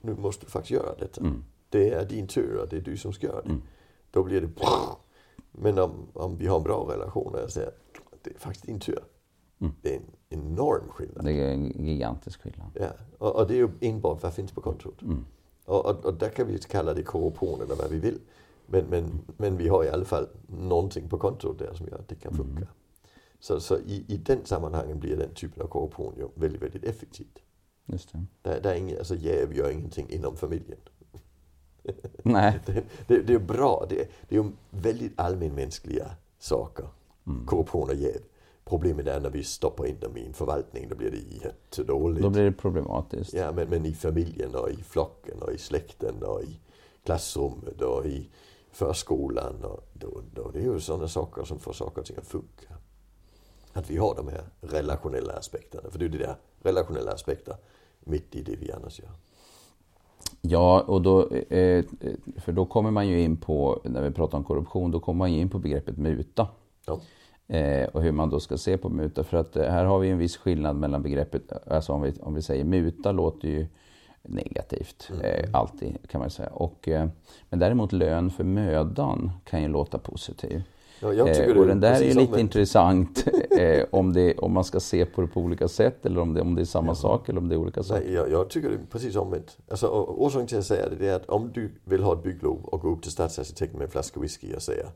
nu 0.00 0.14
måste 0.14 0.44
du 0.46 0.50
faktiskt 0.50 0.70
göra 0.70 0.94
detta. 0.98 1.20
Mm. 1.20 1.44
Det 1.68 1.90
är 1.90 2.04
din 2.04 2.26
tur 2.26 2.56
och 2.56 2.68
det 2.68 2.76
är 2.76 2.80
du 2.80 2.96
som 2.96 3.12
ska 3.12 3.26
göra 3.26 3.42
det. 3.42 3.56
Då 4.10 4.22
blir 4.22 4.40
det 4.40 4.48
Men 5.52 5.78
om, 5.78 6.08
om 6.12 6.36
vi 6.36 6.46
har 6.46 6.56
en 6.56 6.62
bra 6.62 6.92
relation 6.92 7.34
och 7.34 7.40
jag 7.40 7.50
säger 7.50 7.70
det 8.22 8.34
är 8.34 8.38
faktiskt 8.38 8.66
din 8.66 8.80
tur. 8.80 8.98
Mm. 9.58 9.72
Det 9.82 9.94
är 9.94 9.96
en 9.96 10.02
enorm 10.28 10.88
skillnad. 10.88 11.24
Det 11.24 11.32
är 11.32 11.52
en 11.52 11.86
gigantisk 11.86 12.42
skillnad. 12.42 12.70
Ja, 12.74 12.90
och, 13.18 13.36
och 13.36 13.46
det 13.46 13.54
är 13.54 13.58
ju 13.58 13.68
enbart 13.80 14.22
vad 14.22 14.34
finns 14.34 14.52
på 14.52 14.60
kontot. 14.60 15.02
Mm. 15.02 15.24
Och, 15.64 15.86
och, 15.86 16.04
och, 16.04 16.14
där 16.14 16.28
kan 16.28 16.46
vi 16.46 16.58
kalla 16.58 16.94
det 16.94 17.02
korruption 17.02 17.60
eller 17.60 17.74
vad 17.74 17.90
vi 17.90 17.98
vill. 17.98 18.18
Men, 18.66 18.84
men, 18.84 19.20
men 19.36 19.56
vi 19.56 19.68
har 19.68 19.84
i 19.84 19.88
alla 19.88 20.04
fall 20.04 20.28
någonting 20.46 21.08
på 21.08 21.18
kontot 21.18 21.58
där 21.58 21.74
som 21.74 21.86
gör 21.86 21.98
att 21.98 22.08
det 22.08 22.14
kan 22.14 22.34
funka. 22.34 22.56
Mm. 22.56 22.68
Så, 23.40 23.60
så 23.60 23.78
i, 23.78 24.04
i 24.08 24.16
den 24.16 24.44
sammanhangen 24.44 25.00
blir 25.00 25.16
den 25.16 25.34
typen 25.34 25.62
av 25.62 25.66
korruption 25.66 26.14
ju 26.16 26.28
väldigt, 26.34 26.62
väldigt 26.62 26.84
effektivt. 26.84 27.38
Just 27.86 28.12
det. 28.12 28.24
Där, 28.42 28.60
där 28.60 28.70
är 28.70 28.76
ingen, 28.76 28.98
alltså 28.98 29.14
jäv 29.14 29.54
gör 29.54 29.70
ingenting 29.70 30.10
inom 30.10 30.36
familjen. 30.36 30.78
Nej. 32.22 32.60
det, 32.66 32.82
det, 33.06 33.22
det, 33.22 33.34
är 33.34 33.38
bra. 33.38 33.86
Det, 33.88 34.08
det 34.28 34.36
är 34.36 34.42
ju 34.42 34.50
väldigt 34.70 35.12
allmänmänskliga 35.16 36.10
saker. 36.38 36.86
Mm. 37.26 37.46
Korruption 37.46 37.88
och 37.88 37.94
jäv. 37.94 38.20
Problemet 38.64 39.06
är 39.06 39.20
när 39.20 39.30
vi 39.30 39.44
stoppar 39.44 39.86
in 39.86 40.00
dem 40.00 40.16
i 40.16 40.26
en 40.26 40.32
förvaltning, 40.32 40.88
då 40.88 40.96
blir 40.96 41.10
det 41.10 41.46
jättedåligt. 41.46 42.22
Då 42.22 42.30
blir 42.30 42.44
det 42.44 42.52
problematiskt. 42.52 43.34
Ja, 43.34 43.52
men, 43.52 43.68
men 43.68 43.86
i 43.86 43.94
familjen 43.94 44.54
och 44.54 44.70
i 44.70 44.76
flocken 44.76 45.42
och 45.42 45.52
i 45.52 45.58
släkten 45.58 46.22
och 46.22 46.42
i 46.42 46.60
klassrummet 47.04 47.82
och 47.82 48.06
i 48.06 48.28
förskolan. 48.70 49.64
Och 49.64 49.84
då, 49.92 50.22
då, 50.34 50.50
det 50.50 50.58
är 50.58 50.62
ju 50.62 50.80
sådana 50.80 51.08
saker 51.08 51.44
som 51.44 51.58
får 51.58 51.72
saker 51.72 52.00
och 52.00 52.06
ting 52.06 52.16
att 52.16 52.26
funka. 52.26 52.74
Att 53.72 53.90
vi 53.90 53.96
har 53.96 54.14
de 54.14 54.28
här 54.28 54.44
relationella 54.60 55.32
aspekterna. 55.32 55.90
För 55.90 55.98
det 55.98 56.04
är 56.04 56.08
ju 56.08 56.18
det 56.18 56.24
där 56.26 56.36
relationella 56.62 57.12
aspekter 57.12 57.56
mitt 58.00 58.34
i 58.34 58.42
det 58.42 58.56
vi 58.56 58.72
annars 58.72 59.00
gör. 59.00 59.10
Ja, 60.40 60.80
och 60.80 61.02
då, 61.02 61.30
eh, 61.30 61.84
för 62.36 62.52
då 62.52 62.66
kommer 62.66 62.90
man 62.90 63.08
ju 63.08 63.20
in 63.20 63.36
på, 63.36 63.80
när 63.84 64.02
vi 64.02 64.10
pratar 64.10 64.38
om 64.38 64.44
korruption, 64.44 64.90
då 64.90 65.00
kommer 65.00 65.18
man 65.18 65.32
ju 65.32 65.40
in 65.40 65.50
på 65.50 65.58
begreppet 65.58 65.98
muta. 65.98 66.48
Ja. 66.86 67.00
Eh, 67.56 67.88
och 67.88 68.02
hur 68.02 68.12
man 68.12 68.30
då 68.30 68.40
ska 68.40 68.56
se 68.56 68.76
på 68.76 68.88
muta. 68.88 69.24
För 69.24 69.36
att 69.36 69.56
eh, 69.56 69.70
här 69.70 69.84
har 69.84 69.98
vi 69.98 70.10
en 70.10 70.18
viss 70.18 70.36
skillnad 70.36 70.76
mellan 70.76 71.02
begreppet, 71.02 71.68
alltså 71.70 71.92
om 71.92 72.02
vi, 72.02 72.12
om 72.20 72.34
vi 72.34 72.42
säger 72.42 72.64
muta 72.64 73.12
låter 73.12 73.48
ju 73.48 73.66
negativt, 74.22 75.10
mm. 75.10 75.22
eh, 75.24 75.50
alltid 75.52 76.08
kan 76.08 76.20
man 76.20 76.30
säga. 76.30 76.48
Och, 76.48 76.88
eh, 76.88 77.08
men 77.48 77.58
däremot 77.58 77.92
lön 77.92 78.30
för 78.30 78.44
mödan 78.44 79.30
kan 79.44 79.62
ju 79.62 79.68
låta 79.68 79.98
positiv. 79.98 80.62
Ja, 81.00 81.28
eh, 81.28 81.56
och 81.56 81.66
den 81.66 81.80
där 81.80 82.00
är 82.00 82.04
ju 82.04 82.14
lite 82.14 82.40
intressant 82.40 83.24
eh, 83.50 83.84
om, 83.90 84.12
det, 84.12 84.38
om 84.38 84.52
man 84.52 84.64
ska 84.64 84.80
se 84.80 85.04
på 85.04 85.20
det 85.20 85.26
på 85.26 85.40
olika 85.40 85.68
sätt 85.68 86.06
eller 86.06 86.20
om 86.20 86.34
det, 86.34 86.40
om 86.40 86.54
det 86.54 86.60
är 86.60 86.64
samma 86.64 86.90
ja. 86.90 86.94
sak 86.94 87.28
eller 87.28 87.40
om 87.40 87.48
det 87.48 87.54
är 87.54 87.58
olika 87.58 87.82
saker. 87.82 88.04
Nej, 88.04 88.14
jag, 88.14 88.30
jag 88.30 88.50
tycker 88.50 88.68
det 88.68 88.74
är 88.74 88.80
precis 88.90 89.16
omvänt. 89.16 89.58
Alltså, 89.70 89.86
orsaken 89.88 90.46
till 90.46 90.58
att 90.58 90.66
säga 90.66 90.88
det 90.98 91.08
är 91.08 91.16
att 91.16 91.26
om 91.26 91.50
du 91.54 91.70
vill 91.84 92.02
ha 92.02 92.12
ett 92.12 92.22
bygglov 92.22 92.64
och 92.64 92.80
gå 92.80 92.88
upp 92.88 93.02
till 93.02 93.12
stadsarkitekten 93.12 93.78
med 93.78 93.84
en 93.84 93.90
flaska 93.90 94.20
whisky 94.20 94.54
och 94.54 94.62
säga 94.62 94.86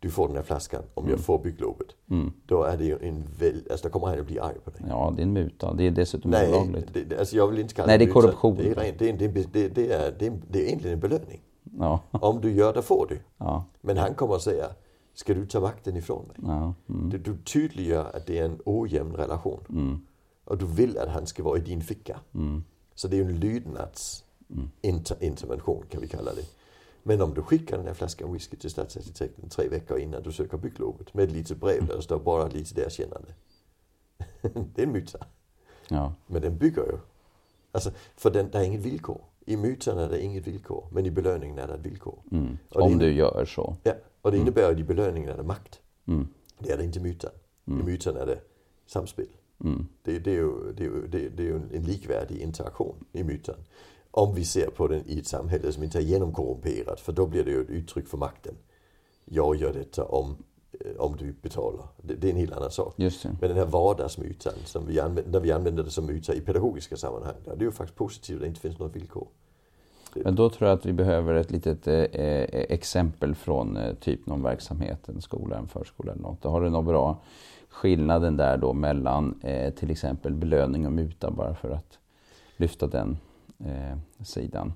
du 0.00 0.10
får 0.10 0.26
den 0.26 0.36
här 0.36 0.42
flaskan 0.42 0.82
om 0.94 1.04
mm. 1.04 1.16
jag 1.16 1.24
får 1.24 1.38
bygglovet. 1.38 1.86
Mm. 2.10 2.32
Då 2.46 2.62
är 2.62 2.76
det 2.76 2.84
ju 2.84 2.98
en 3.02 3.24
väl, 3.38 3.62
alltså 3.70 3.88
då 3.88 3.92
kommer 3.92 4.06
han 4.06 4.20
att 4.20 4.26
bli 4.26 4.38
arg 4.38 4.56
på 4.64 4.70
dig. 4.70 4.80
Ja, 4.88 5.12
det 5.16 5.22
är 5.22 5.26
en 5.26 5.32
muta. 5.32 5.72
Det 5.74 5.86
är 5.86 5.90
dessutom 5.90 6.30
Nej, 6.30 6.48
olagligt. 6.48 6.94
Det, 7.08 7.18
alltså 7.18 7.36
jag 7.36 7.46
vill 7.46 7.58
inte 7.58 7.74
kalla 7.74 7.86
Nej, 7.86 7.98
det 7.98 8.04
är 8.04 8.12
korruption. 8.12 8.56
Det 8.56 8.70
är, 8.70 8.74
rent, 8.74 8.98
det, 8.98 9.08
är, 9.08 9.12
det, 9.12 9.24
är, 9.24 9.46
det, 9.52 9.64
är, 9.64 9.68
det, 9.68 9.92
är, 9.92 10.12
det 10.50 10.58
är 10.58 10.66
egentligen 10.66 10.94
en 10.94 11.00
belöning. 11.00 11.40
Ja. 11.78 12.00
Om 12.10 12.40
du 12.40 12.52
gör 12.52 12.72
det 12.72 12.82
får 12.82 13.06
du. 13.08 13.18
Ja. 13.38 13.64
Men 13.80 13.96
han 13.96 14.14
kommer 14.14 14.34
att 14.34 14.42
säga, 14.42 14.66
ska 15.14 15.34
du 15.34 15.46
ta 15.46 15.60
makten 15.60 15.96
ifrån 15.96 16.26
mig? 16.26 16.36
Ja. 16.42 16.74
Mm. 16.88 17.10
Du, 17.10 17.18
du 17.18 17.36
tydliggör 17.36 18.16
att 18.16 18.26
det 18.26 18.38
är 18.38 18.44
en 18.44 18.60
ojämn 18.64 19.16
relation. 19.16 19.60
Mm. 19.68 20.00
Och 20.44 20.58
du 20.58 20.66
vill 20.66 20.98
att 20.98 21.08
han 21.08 21.26
ska 21.26 21.42
vara 21.42 21.58
i 21.58 21.60
din 21.60 21.80
ficka. 21.80 22.20
Mm. 22.34 22.64
Så 22.94 23.08
det 23.08 23.18
är 23.18 23.24
en 23.24 23.40
lydnadsintervention 23.40 25.76
mm. 25.76 25.88
kan 25.88 26.00
vi 26.00 26.08
kalla 26.08 26.34
det. 26.34 26.44
Men 27.02 27.22
om 27.22 27.34
du 27.34 27.42
skickar 27.42 27.76
den 27.76 27.86
här 27.86 27.94
flaskan 27.94 28.32
whisky 28.32 28.56
till 28.56 28.70
stadsarkitekten 28.70 29.48
tre 29.48 29.68
veckor 29.68 29.98
innan 29.98 30.22
du 30.22 30.32
söker 30.32 30.58
bygglovet 30.58 31.14
med 31.14 31.24
ett 31.24 31.32
litet 31.32 31.60
brev 31.60 31.86
där 31.86 31.96
det 31.96 32.02
står 32.02 32.18
bara 32.18 32.48
lite 32.48 32.80
erkännande. 32.80 33.34
det 34.42 34.82
är 34.82 34.86
en 34.86 34.92
myta. 34.92 35.26
Ja. 35.88 36.12
Men 36.26 36.42
den 36.42 36.58
bygger 36.58 36.82
ju. 36.82 36.98
Alltså, 37.72 37.90
för 38.16 38.30
den, 38.30 38.50
det 38.50 38.58
är 38.58 38.62
inget 38.62 38.80
villkor. 38.80 39.20
I 39.46 39.56
myten 39.56 39.98
är 39.98 40.08
det 40.08 40.22
inget 40.22 40.46
villkor, 40.46 40.84
men 40.90 41.06
i 41.06 41.10
belöningen 41.10 41.58
är 41.58 41.68
det 41.68 41.74
ett 41.74 41.86
villkor. 41.86 42.18
Mm. 42.32 42.58
Om 42.68 42.98
du 42.98 43.12
gör 43.12 43.44
så. 43.44 43.76
Ja, 43.82 43.92
och 44.22 44.30
det 44.30 44.36
mm. 44.36 44.46
innebär 44.46 44.72
att 44.72 44.78
i 44.78 44.84
belöningen 44.84 45.30
är 45.30 45.36
det 45.36 45.42
makt. 45.42 45.80
Mm. 46.06 46.28
Det 46.58 46.70
är 46.70 46.76
det 46.76 46.84
inte 46.84 46.98
i 46.98 47.02
myten. 47.02 47.30
Mm. 47.66 47.80
I 47.80 47.82
myten 47.84 48.16
är 48.16 48.26
det 48.26 48.40
samspel. 48.86 49.26
Mm. 49.64 49.86
Det, 50.02 50.18
det, 50.18 50.30
är 50.30 50.34
ju, 50.34 50.72
det, 50.72 50.84
är 50.84 50.88
ju, 50.88 51.06
det, 51.06 51.28
det 51.28 51.48
är 51.48 51.54
en 51.54 51.82
likvärdig 51.82 52.38
interaktion 52.38 53.04
i 53.12 53.24
myten. 53.24 53.54
Om 54.10 54.34
vi 54.34 54.44
ser 54.44 54.70
på 54.70 54.88
den 54.88 55.02
i 55.06 55.18
ett 55.18 55.26
samhälle 55.26 55.72
som 55.72 55.82
inte 55.82 55.98
är 55.98 56.02
genomkorrumperat, 56.02 57.00
för 57.00 57.12
då 57.12 57.26
blir 57.26 57.44
det 57.44 57.50
ju 57.50 57.62
ett 57.62 57.70
uttryck 57.70 58.08
för 58.08 58.18
makten. 58.18 58.54
Jag 59.24 59.56
gör 59.56 59.72
detta 59.72 60.04
om 60.04 60.36
eh, 60.72 60.96
om 60.96 61.16
du 61.16 61.32
betalar. 61.32 61.86
Det, 61.96 62.24
är 62.24 62.30
en 62.30 62.36
helt 62.36 62.52
annan 62.52 62.70
sak. 62.70 62.94
Just 62.96 63.22
det. 63.22 63.36
Men 63.40 63.48
den 63.48 63.58
här 63.58 63.66
vardagsmytan, 63.66 64.52
som 64.64 64.86
vi 64.86 65.00
använder, 65.00 65.32
när 65.32 65.40
vi 65.40 65.52
använder 65.52 65.82
det 65.82 65.90
som 65.90 66.06
myta 66.06 66.34
i 66.34 66.40
pedagogiska 66.40 66.96
sammanhang, 66.96 67.34
det 67.44 67.50
är 67.50 67.60
ju 67.60 67.70
faktiskt 67.70 67.98
positivt 67.98 68.36
att 68.36 68.40
det 68.40 68.46
inte 68.48 68.60
finns 68.60 68.78
något 68.78 68.96
villkor. 68.96 69.28
Men 70.14 70.34
då 70.34 70.50
tror 70.50 70.68
jag 70.70 70.78
att 70.78 70.86
vi 70.86 70.92
behöver 70.92 71.34
ett 71.34 71.50
litet 71.50 71.86
eh, 71.86 71.94
eh, 71.94 72.44
exempel 72.68 73.34
från 73.34 73.76
eh, 73.76 73.94
typ 73.94 74.26
någon 74.26 74.42
verksamhet, 74.42 75.08
en 75.08 75.20
skola, 75.22 75.56
en 75.56 75.68
förskola 75.68 76.12
eller 76.12 76.22
något. 76.22 76.42
Då 76.42 76.48
har 76.48 76.60
du 76.60 76.70
något 76.70 76.84
bra 76.84 77.22
skillnaden 77.68 78.36
där 78.36 78.56
då 78.56 78.72
mellan 78.72 79.40
eh, 79.42 79.74
till 79.74 79.90
exempel 79.90 80.34
belöning 80.34 80.86
och 80.86 80.92
muta 80.92 81.30
bara 81.30 81.54
för 81.54 81.70
att 81.70 81.98
lyfta 82.56 82.86
den 82.86 83.18
eh, 83.58 84.24
sidan. 84.24 84.72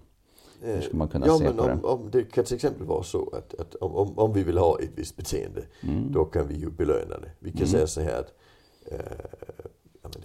Hur 0.60 0.80
ska 0.80 0.96
man 0.96 1.08
kunna 1.08 1.26
ja, 1.26 1.38
se 1.38 1.44
men 1.44 1.56
på 1.56 1.62
om, 1.62 1.68
det? 1.68 1.86
om 1.86 2.10
det 2.10 2.22
kan 2.32 2.44
till 2.44 2.54
exempel 2.54 2.86
vara 2.86 3.02
så 3.02 3.30
att, 3.36 3.60
att 3.60 3.74
om, 3.74 3.94
om, 3.94 4.18
om 4.18 4.32
vi 4.32 4.42
vill 4.42 4.58
ha 4.58 4.78
ett 4.80 4.90
visst 4.94 5.16
beteende, 5.16 5.62
Mm. 5.82 6.12
då 6.12 6.24
kan 6.24 6.48
vi 6.48 6.54
ju 6.54 6.70
belöna 6.70 7.18
det. 7.18 7.30
Vi 7.38 7.52
kan 7.52 7.66
säga 7.66 7.86
så 7.86 8.00
här 8.00 8.20
att 8.20 8.34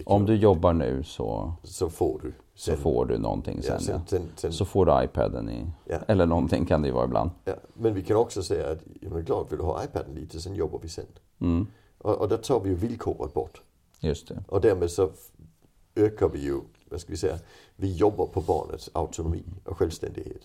Om 0.06 0.26
du 0.26 0.34
jobbar 0.36 0.72
nu 0.72 1.02
så, 1.04 1.52
så 1.62 1.90
får 1.90 2.20
du. 2.22 2.32
så 2.54 2.76
får 2.76 3.06
du 3.06 3.18
någonting 3.18 3.56
ja, 3.62 3.62
sen. 3.62 3.80
sen, 3.80 3.94
Ja. 3.94 4.02
sen, 4.06 4.22
sen, 4.36 4.52
Så 4.52 4.64
får 4.64 4.86
du 4.86 5.04
iPaden 5.04 5.50
i, 5.50 5.66
Ja. 5.84 5.98
eller 6.08 6.26
någonting 6.26 6.66
kan 6.66 6.82
det 6.82 6.88
ju 6.88 6.94
vara 6.94 7.04
ibland. 7.04 7.30
ja. 7.44 7.54
Men 7.74 7.94
vi 7.94 8.02
kan 8.02 8.16
också 8.16 8.42
säga 8.42 8.70
att 8.70 8.78
ja, 9.00 9.08
men 9.10 9.24
klart, 9.24 9.52
vill 9.52 9.58
du 9.58 9.64
ha 9.64 9.84
iPaden 9.84 10.14
lite, 10.14 10.40
sen 10.40 10.54
jobbar 10.54 10.78
vi 10.82 10.88
sen. 10.88 11.06
Mm. 11.40 11.66
Och, 11.98 12.14
och 12.20 12.28
där 12.28 12.36
tar 12.36 12.60
vi 12.60 12.68
ju 12.68 12.74
villkoret 12.74 13.34
bort. 13.34 13.62
Just 14.00 14.28
det. 14.28 14.44
Och 14.48 14.60
därmed 14.60 14.90
så 14.90 15.10
ökar 15.94 16.28
vi 16.28 16.38
ju, 16.38 16.60
vad 16.90 17.00
ska 17.00 17.10
vi 17.10 17.16
säga, 17.16 17.38
vi 17.76 17.96
jobbar 17.96 18.26
på 18.26 18.40
barnets 18.40 18.90
autonomi 18.92 19.42
och 19.64 19.76
självständighet. 19.78 20.42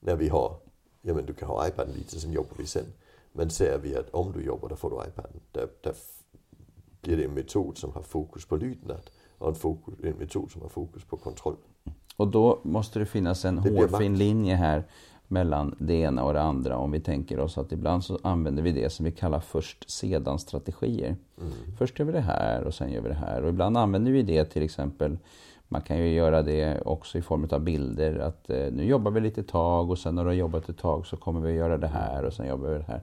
När 0.00 0.16
vi 0.16 0.28
har, 0.28 0.56
ja 1.02 1.14
men 1.14 1.26
du 1.26 1.32
kan 1.34 1.48
ha 1.48 1.68
iPaden 1.68 1.92
lite, 1.94 2.20
sen 2.20 2.32
jobbar 2.32 2.52
vi 2.56 2.66
sen. 2.66 2.86
Men 3.32 3.50
säger 3.50 3.78
vi 3.78 3.96
att 3.96 4.10
om 4.10 4.32
du 4.32 4.44
jobbar, 4.44 4.68
då 4.68 4.76
får 4.76 4.90
du 4.90 4.96
iPaden. 5.08 5.40
Där, 5.52 5.68
där 5.82 5.94
det 7.04 7.24
en 7.24 7.34
metod 7.34 7.78
som 7.78 7.92
har 7.92 8.02
fokus 8.02 8.46
på 8.46 8.56
lydnad 8.56 9.10
och 9.38 9.48
en, 9.48 9.54
fokus, 9.54 9.94
en 10.02 10.14
metod 10.18 10.50
som 10.50 10.62
har 10.62 10.68
fokus 10.68 11.04
på 11.04 11.16
kontroll. 11.16 11.56
Och 12.16 12.28
då 12.28 12.60
måste 12.62 12.98
det 12.98 13.06
finnas 13.06 13.44
en 13.44 13.56
Det 13.56 13.70
hårfin 13.70 14.18
linje 14.18 14.54
här 14.54 14.84
mellan 15.28 15.74
det 15.78 15.94
ena 15.94 16.24
och 16.24 16.32
det 16.32 16.42
andra. 16.42 16.76
Om 16.76 16.90
vi 16.90 17.00
tänker 17.00 17.38
oss 17.38 17.58
att 17.58 17.72
ibland 17.72 18.04
så 18.04 18.18
använder 18.22 18.62
vi 18.62 18.72
det 18.72 18.90
som 18.90 19.04
vi 19.04 19.12
kallar 19.12 19.40
först 19.40 19.90
sedan 19.90 20.38
strategier. 20.38 21.16
Mm. 21.40 21.52
Först 21.78 21.98
gör 21.98 22.06
vi 22.06 22.12
det 22.12 22.20
här 22.20 22.64
och 22.64 22.74
sen 22.74 22.92
gör 22.92 23.00
vi 23.00 23.08
det 23.08 23.14
här. 23.14 23.42
Och 23.42 23.48
ibland 23.48 23.76
använder 23.76 24.12
vi 24.12 24.22
det 24.22 24.44
till 24.44 24.62
exempel 24.62 25.16
man 25.68 25.82
kan 25.82 25.98
ju 25.98 26.08
göra 26.08 26.42
det 26.42 26.80
också 26.80 27.18
i 27.18 27.22
form 27.22 27.48
av 27.50 27.60
bilder. 27.60 28.18
Att 28.18 28.50
eh, 28.50 28.72
nu 28.72 28.84
jobbar 28.84 29.10
vi 29.10 29.20
lite 29.20 29.42
tag 29.42 29.90
och 29.90 29.98
sen 29.98 30.14
när 30.14 30.22
du 30.22 30.28
har 30.28 30.34
jobbat 30.34 30.68
ett 30.68 30.78
tag 30.78 31.06
så 31.06 31.16
kommer 31.16 31.40
vi 31.40 31.48
att 31.48 31.56
göra 31.56 31.78
det 31.78 31.86
här 31.86 32.24
och 32.24 32.32
sen 32.32 32.46
jobbar 32.46 32.68
vi 32.68 32.78
det 32.78 32.84
här. 32.88 33.00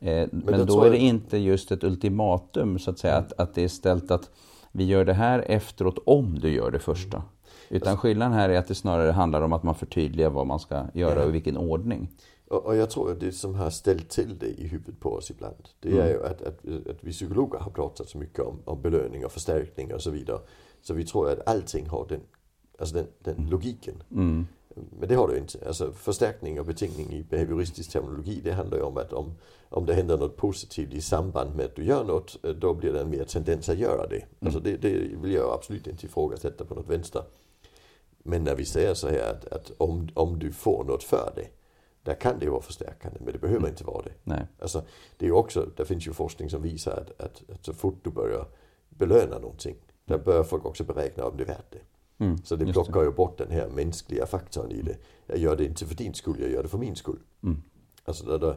Eh, 0.00 0.28
men 0.30 0.58
det 0.58 0.64
då 0.64 0.82
är 0.82 0.90
det 0.90 0.98
inte 0.98 1.38
just 1.38 1.72
ett 1.72 1.84
ultimatum 1.84 2.78
så 2.78 2.90
att 2.90 2.98
säga. 2.98 3.16
Att, 3.16 3.32
att 3.40 3.54
det 3.54 3.64
är 3.64 3.68
ställt 3.68 4.10
att 4.10 4.30
vi 4.72 4.84
gör 4.84 5.04
det 5.04 5.12
här 5.12 5.44
efteråt 5.46 5.98
om 6.06 6.38
du 6.38 6.50
gör 6.50 6.70
det 6.70 6.78
första. 6.78 7.22
Utan 7.68 7.96
skillnaden 7.96 8.32
här 8.32 8.48
är 8.48 8.58
att 8.58 8.68
det 8.68 8.74
snarare 8.74 9.12
handlar 9.12 9.42
om 9.42 9.52
att 9.52 9.62
man 9.62 9.74
förtydligar 9.74 10.30
vad 10.30 10.46
man 10.46 10.60
ska 10.60 10.86
göra 10.94 11.22
och 11.22 11.28
i 11.28 11.32
vilken 11.32 11.56
ordning. 11.56 12.08
Och, 12.48 12.66
och 12.66 12.76
jag 12.76 12.90
tror 12.90 13.12
att 13.12 13.20
det 13.20 13.32
som 13.32 13.54
har 13.54 13.70
ställt 13.70 14.08
till 14.08 14.38
det 14.38 14.46
i 14.46 14.66
huvudet 14.66 15.00
på 15.00 15.12
oss 15.12 15.30
ibland, 15.30 15.68
det 15.80 15.98
är 15.98 16.08
ju 16.08 16.24
att, 16.26 16.42
att, 16.42 16.64
att 16.90 16.96
vi 17.00 17.12
psykologer 17.12 17.58
har 17.58 17.70
pratat 17.70 18.08
så 18.08 18.18
mycket 18.18 18.40
om, 18.40 18.58
om 18.64 18.82
belöning 18.82 19.24
och 19.24 19.32
förstärkning 19.32 19.94
och 19.94 20.02
så 20.02 20.10
vidare. 20.10 20.38
Så 20.82 20.94
vi 20.94 21.04
tror 21.04 21.30
att 21.30 21.48
allting 21.48 21.86
har 21.86 22.06
den, 22.08 22.20
alltså 22.78 22.94
den, 22.94 23.06
den 23.18 23.48
logiken. 23.50 24.02
Mm. 24.10 24.46
Men 24.98 25.08
det 25.08 25.14
har 25.14 25.28
det 25.28 25.38
inte. 25.38 25.58
Alltså 25.66 25.92
förstärkning 25.92 26.60
och 26.60 26.66
betingning 26.66 27.12
i 27.12 27.22
behavioristisk 27.22 27.90
terminologi, 27.90 28.40
det 28.44 28.52
handlar 28.52 28.78
ju 28.78 28.84
om 28.84 28.96
att 28.96 29.12
om, 29.12 29.34
om 29.68 29.86
det 29.86 29.94
händer 29.94 30.18
något 30.18 30.36
positivt 30.36 30.92
i 30.92 31.00
samband 31.00 31.56
med 31.56 31.64
att 31.64 31.76
du 31.76 31.84
gör 31.84 32.04
något, 32.04 32.44
eh, 32.44 32.50
då 32.50 32.74
blir 32.74 32.92
det 32.92 33.00
en 33.00 33.10
mer 33.10 33.24
tendens 33.24 33.68
att 33.68 33.78
göra 33.78 34.06
det. 34.06 34.24
Alltså 34.40 34.60
det, 34.60 34.76
det 34.76 34.88
vill 35.22 35.32
jag 35.32 35.54
absolut 35.54 35.86
inte 35.86 36.06
ifrågasätta 36.06 36.64
på 36.64 36.74
något 36.74 36.88
vänster. 36.88 37.22
Men 38.22 38.44
när 38.44 38.54
vi 38.54 38.64
säger 38.64 38.94
så 38.94 39.08
här 39.08 39.30
att, 39.30 39.52
att 39.52 39.72
om, 39.78 40.08
om 40.14 40.38
du 40.38 40.52
får 40.52 40.84
något 40.84 41.04
för 41.04 41.32
det, 41.36 41.48
där 42.02 42.14
kan 42.14 42.38
det 42.38 42.48
vara 42.48 42.62
förstärkande, 42.62 43.18
men 43.22 43.32
det 43.32 43.38
behöver 43.38 43.68
inte 43.68 43.84
vara 43.84 44.02
det. 44.02 44.12
Nej. 44.24 44.46
Alltså, 44.58 44.82
det 45.16 45.26
är 45.26 45.32
också, 45.32 45.68
det 45.76 45.84
finns 45.84 46.06
ju 46.06 46.12
forskning 46.12 46.50
som 46.50 46.62
visar 46.62 46.92
att, 46.92 47.20
att, 47.20 47.50
att 47.50 47.64
så 47.64 47.72
fort 47.72 47.98
du 48.02 48.10
börjar 48.10 48.46
belöna 48.88 49.38
någonting, 49.38 49.76
där 50.04 50.18
börjar 50.18 50.44
folk 50.44 50.64
också 50.64 50.84
beräkna 50.84 51.24
om 51.24 51.36
det 51.36 51.42
är 51.42 51.46
värt 51.46 51.70
det. 51.70 51.80
Mm. 52.18 52.38
Så 52.44 52.56
det 52.56 52.72
plockar 52.72 53.02
ju 53.02 53.10
bort 53.10 53.38
den 53.38 53.50
här 53.50 53.68
mänskliga 53.68 54.26
faktorn 54.26 54.70
i 54.70 54.82
det. 54.82 54.96
Jag 55.26 55.38
gör 55.38 55.56
det 55.56 55.64
inte 55.64 55.86
för 55.86 55.94
din 55.94 56.14
skull, 56.14 56.36
jag 56.40 56.50
gör 56.50 56.62
det 56.62 56.68
för 56.68 56.78
min 56.78 56.96
skull. 56.96 57.18
Mm. 57.42 57.62
Alltså 58.04 58.26
där, 58.26 58.38
där, 58.38 58.56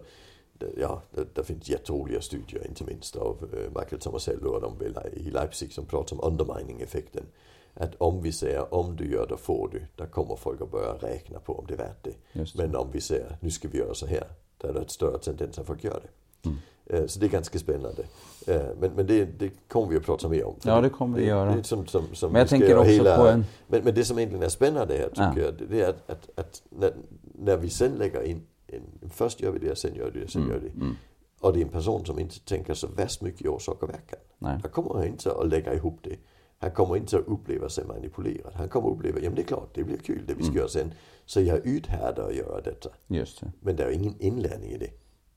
ja, 0.78 1.02
där, 1.12 1.28
där 1.34 1.44
finns 1.44 1.70
jätteroliga 1.70 2.22
studier, 2.22 2.68
inte 2.68 2.84
minst 2.84 3.16
av 3.16 3.50
eh, 3.54 3.80
Michael 3.80 4.02
Tomasello 4.02 4.50
och 4.50 4.62
de 4.62 4.86
i 5.14 5.30
Leipzig 5.30 5.74
som 5.74 5.86
pratar 5.86 6.16
om 6.16 6.32
undermining-effekten. 6.32 7.26
Att 7.74 7.96
om 7.96 8.22
vi 8.22 8.32
säger 8.32 8.74
om 8.74 8.96
du 8.96 9.12
gör 9.12 9.28
det 9.28 9.38
får 9.38 9.70
du, 9.72 9.86
där 9.96 10.06
kommer 10.06 10.36
folk 10.36 10.62
att 10.62 10.72
börja 10.72 10.94
räkna 10.94 11.40
på 11.40 11.60
om 11.60 11.66
det 11.68 11.74
är 11.74 11.78
värt 11.78 12.04
det. 12.04 12.14
Det. 12.34 12.56
Men 12.56 12.76
om 12.76 12.92
vi 12.92 13.02
säger 13.02 13.38
nu 13.40 13.52
ska 13.52 13.68
vi 13.68 13.78
göra 13.78 13.94
så 13.94 14.06
här, 14.06 14.28
där 14.58 14.70
är 14.70 14.74
det 14.74 14.82
ett 14.82 14.92
större 14.92 15.18
tendens 15.18 15.60
att 15.60 15.68
folk 15.68 15.84
gör 15.84 16.00
det. 16.04 16.10
Mm. 16.46 16.58
Eh, 16.86 17.06
Så 17.08 17.20
det 17.20 17.26
är 17.26 17.30
ganska 17.30 17.60
spännande. 17.60 18.04
Eh, 18.48 18.62
Men, 18.80 18.92
men 18.96 19.08
det, 19.08 19.26
det 19.26 19.50
kommer 19.68 19.88
vi 19.88 19.98
att 19.98 20.04
prata 20.04 20.30
mer 20.30 20.44
om. 20.46 20.56
Ja, 20.64 20.82
det 20.82 20.90
kommer 20.90 21.18
vi 21.18 21.24
det, 21.24 21.30
göra. 21.30 21.56
Det 21.56 21.64
som, 21.64 21.88
som, 21.88 22.04
som 22.16 22.32
Men 22.32 22.40
jag 22.40 22.50
tänker 22.50 22.78
också 22.78 23.04
på 23.04 23.28
en- 23.28 23.46
Men, 23.68 23.84
men 23.84 23.94
det 23.94 24.06
som 24.06 24.18
egentligen 24.20 24.44
är 24.46 24.50
spännande 24.50 24.94
här 24.98 25.08
tycker 25.10 25.42
Ja. 25.42 25.46
jag, 25.60 25.70
det 25.70 25.82
är 25.82 25.90
att, 25.90 26.10
att, 26.10 26.30
att 26.40 26.62
när, 26.70 26.94
när 27.36 27.58
vi 27.58 27.70
sen 27.70 27.92
lägger 27.92 28.22
in, 28.24 28.42
en, 28.68 29.10
först 29.10 29.42
gör 29.42 29.52
vi 29.52 29.60
det, 29.60 29.76
sen 29.76 29.96
gör 29.96 30.12
vi 30.12 30.20
det, 30.20 30.28
sen 30.28 30.48
gör 30.50 30.58
vi 30.60 30.70
det. 30.70 30.76
Mm. 30.76 30.96
Och 31.40 31.54
det 31.54 31.60
är 31.60 31.64
en 31.64 31.70
person 31.70 32.06
som 32.06 32.20
inte 32.20 32.40
tänker 32.40 32.74
så 32.74 32.88
värst 32.88 33.22
mycket 33.22 33.42
i 33.42 33.48
orsak 33.48 33.84
och 33.84 33.90
verkan. 33.90 34.20
Nej. 34.40 34.58
Han 34.62 34.72
kommer 34.72 35.06
inte 35.06 35.32
att 35.32 35.48
lägga 35.50 35.74
ihop 35.74 36.00
det. 36.04 36.16
Han 36.60 36.72
kommer 36.72 36.98
inte 36.98 37.18
att 37.18 37.28
uppleva 37.28 37.70
sig 37.70 37.86
manipulerad. 37.86 38.54
Han 38.54 38.70
kommer 38.70 38.90
att 38.90 38.96
uppleva, 38.98 39.20
ja 39.20 39.30
men 39.30 39.36
det 39.36 39.42
är 39.42 39.46
klart, 39.46 39.70
det 39.74 39.84
blir 39.84 39.98
kul 39.98 40.22
det 40.28 40.34
vi 40.34 40.44
ska 40.44 40.56
göra 40.56 40.68
sen. 40.68 40.94
Så 41.26 41.42
jag 41.42 41.66
uthärdar 41.66 42.28
att 42.30 42.36
göra 42.36 42.62
detta. 42.62 42.90
Just 43.08 43.40
det. 43.42 43.52
Men 43.60 43.76
det 43.76 43.84
är 43.84 43.90
ingen 43.92 44.16
inlärning 44.20 44.70
i 44.72 44.78
det. 44.78 44.90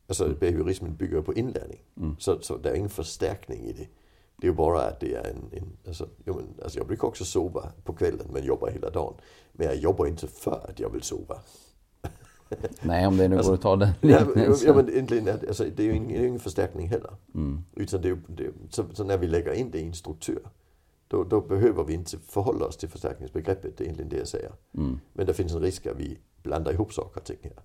Alltså 0.06 0.28
behaviorismen 0.40 0.96
bygger 0.96 1.22
på 1.22 1.34
inlärning. 1.34 1.80
Så, 2.18 2.40
så 2.40 2.56
det 2.56 2.70
är 2.70 2.74
ingen 2.74 2.90
förstärkning 2.90 3.64
i 3.64 3.72
det. 3.72 3.88
Det 4.36 4.46
är 4.46 4.50
ju 4.50 4.56
bara 4.56 4.82
att 4.82 5.00
det 5.00 5.14
är 5.14 5.30
en... 5.30 5.58
en 5.58 5.76
alltså, 5.86 6.08
jo, 6.24 6.34
men, 6.34 6.44
alltså 6.62 6.78
jag 6.78 6.86
brukar 6.86 7.08
också 7.08 7.24
sova 7.24 7.72
på 7.84 7.92
kvällen 7.92 8.26
men 8.32 8.44
jobbar 8.44 8.70
hela 8.70 8.90
dagen. 8.90 9.14
Men 9.52 9.66
jag 9.66 9.76
jobbar 9.76 10.06
inte 10.06 10.26
för 10.26 10.66
att 10.70 10.80
jag 10.80 10.90
vill 10.90 11.02
sova. 11.02 11.38
Nej, 12.82 13.06
om 13.06 13.16
det 13.16 13.28
nu 13.28 13.36
går 13.42 13.54
att 13.54 13.62
ta 13.62 13.76
den 13.76 13.88
liknelsen. 14.00 14.68
ja, 14.68 14.74
men 14.74 14.88
egentligen, 14.88 15.28
alltså, 15.28 15.64
det 15.76 15.82
är 15.82 15.86
ju 15.86 15.96
ingen, 15.96 16.24
ingen 16.24 16.40
förstärkning 16.40 16.88
heller. 16.88 17.10
Utan 17.74 18.00
det 18.00 18.18
det, 18.26 18.50
så, 18.70 18.84
så 18.92 19.04
när 19.04 19.18
vi 19.18 19.26
lägger 19.26 19.52
in 19.52 19.70
det 19.70 19.78
i 19.78 19.86
en 19.86 19.94
struktur, 19.94 20.46
då, 21.08 21.24
då 21.24 21.40
behöver 21.40 21.84
vi 21.84 21.94
inte 21.94 22.18
förhålla 22.18 22.66
oss 22.66 22.76
till 22.76 22.88
förstärkningsbegreppet, 22.88 23.76
det 23.76 23.82
är 23.82 23.84
egentligen 23.84 24.08
det 24.10 24.16
jag 24.16 24.28
säger. 24.28 24.52
Men 25.12 25.26
det 25.26 25.34
finns 25.34 25.52
en 25.52 25.60
risk 25.60 25.86
att 25.86 25.96
vi 25.96 26.18
blandar 26.42 26.72
ihop 26.72 26.92
saker 26.92 27.20
och 27.20 27.26
ting 27.26 27.38
här. 27.42 27.62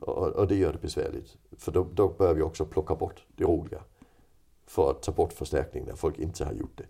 Och, 0.00 0.28
och 0.28 0.48
det 0.48 0.54
gör 0.54 0.72
det 0.72 0.78
besvärligt. 0.82 1.36
För 1.58 1.72
då, 1.72 1.86
då 1.94 2.08
börjar 2.08 2.34
vi 2.34 2.42
också 2.42 2.64
plocka 2.64 2.94
bort 2.94 3.24
det 3.36 3.44
roliga. 3.44 3.80
För 4.66 4.90
att 4.90 5.02
ta 5.02 5.12
bort 5.12 5.32
förstärkning 5.32 5.84
när 5.86 5.94
folk 5.94 6.18
inte 6.18 6.44
har 6.44 6.52
gjort 6.52 6.78
det. 6.78 6.84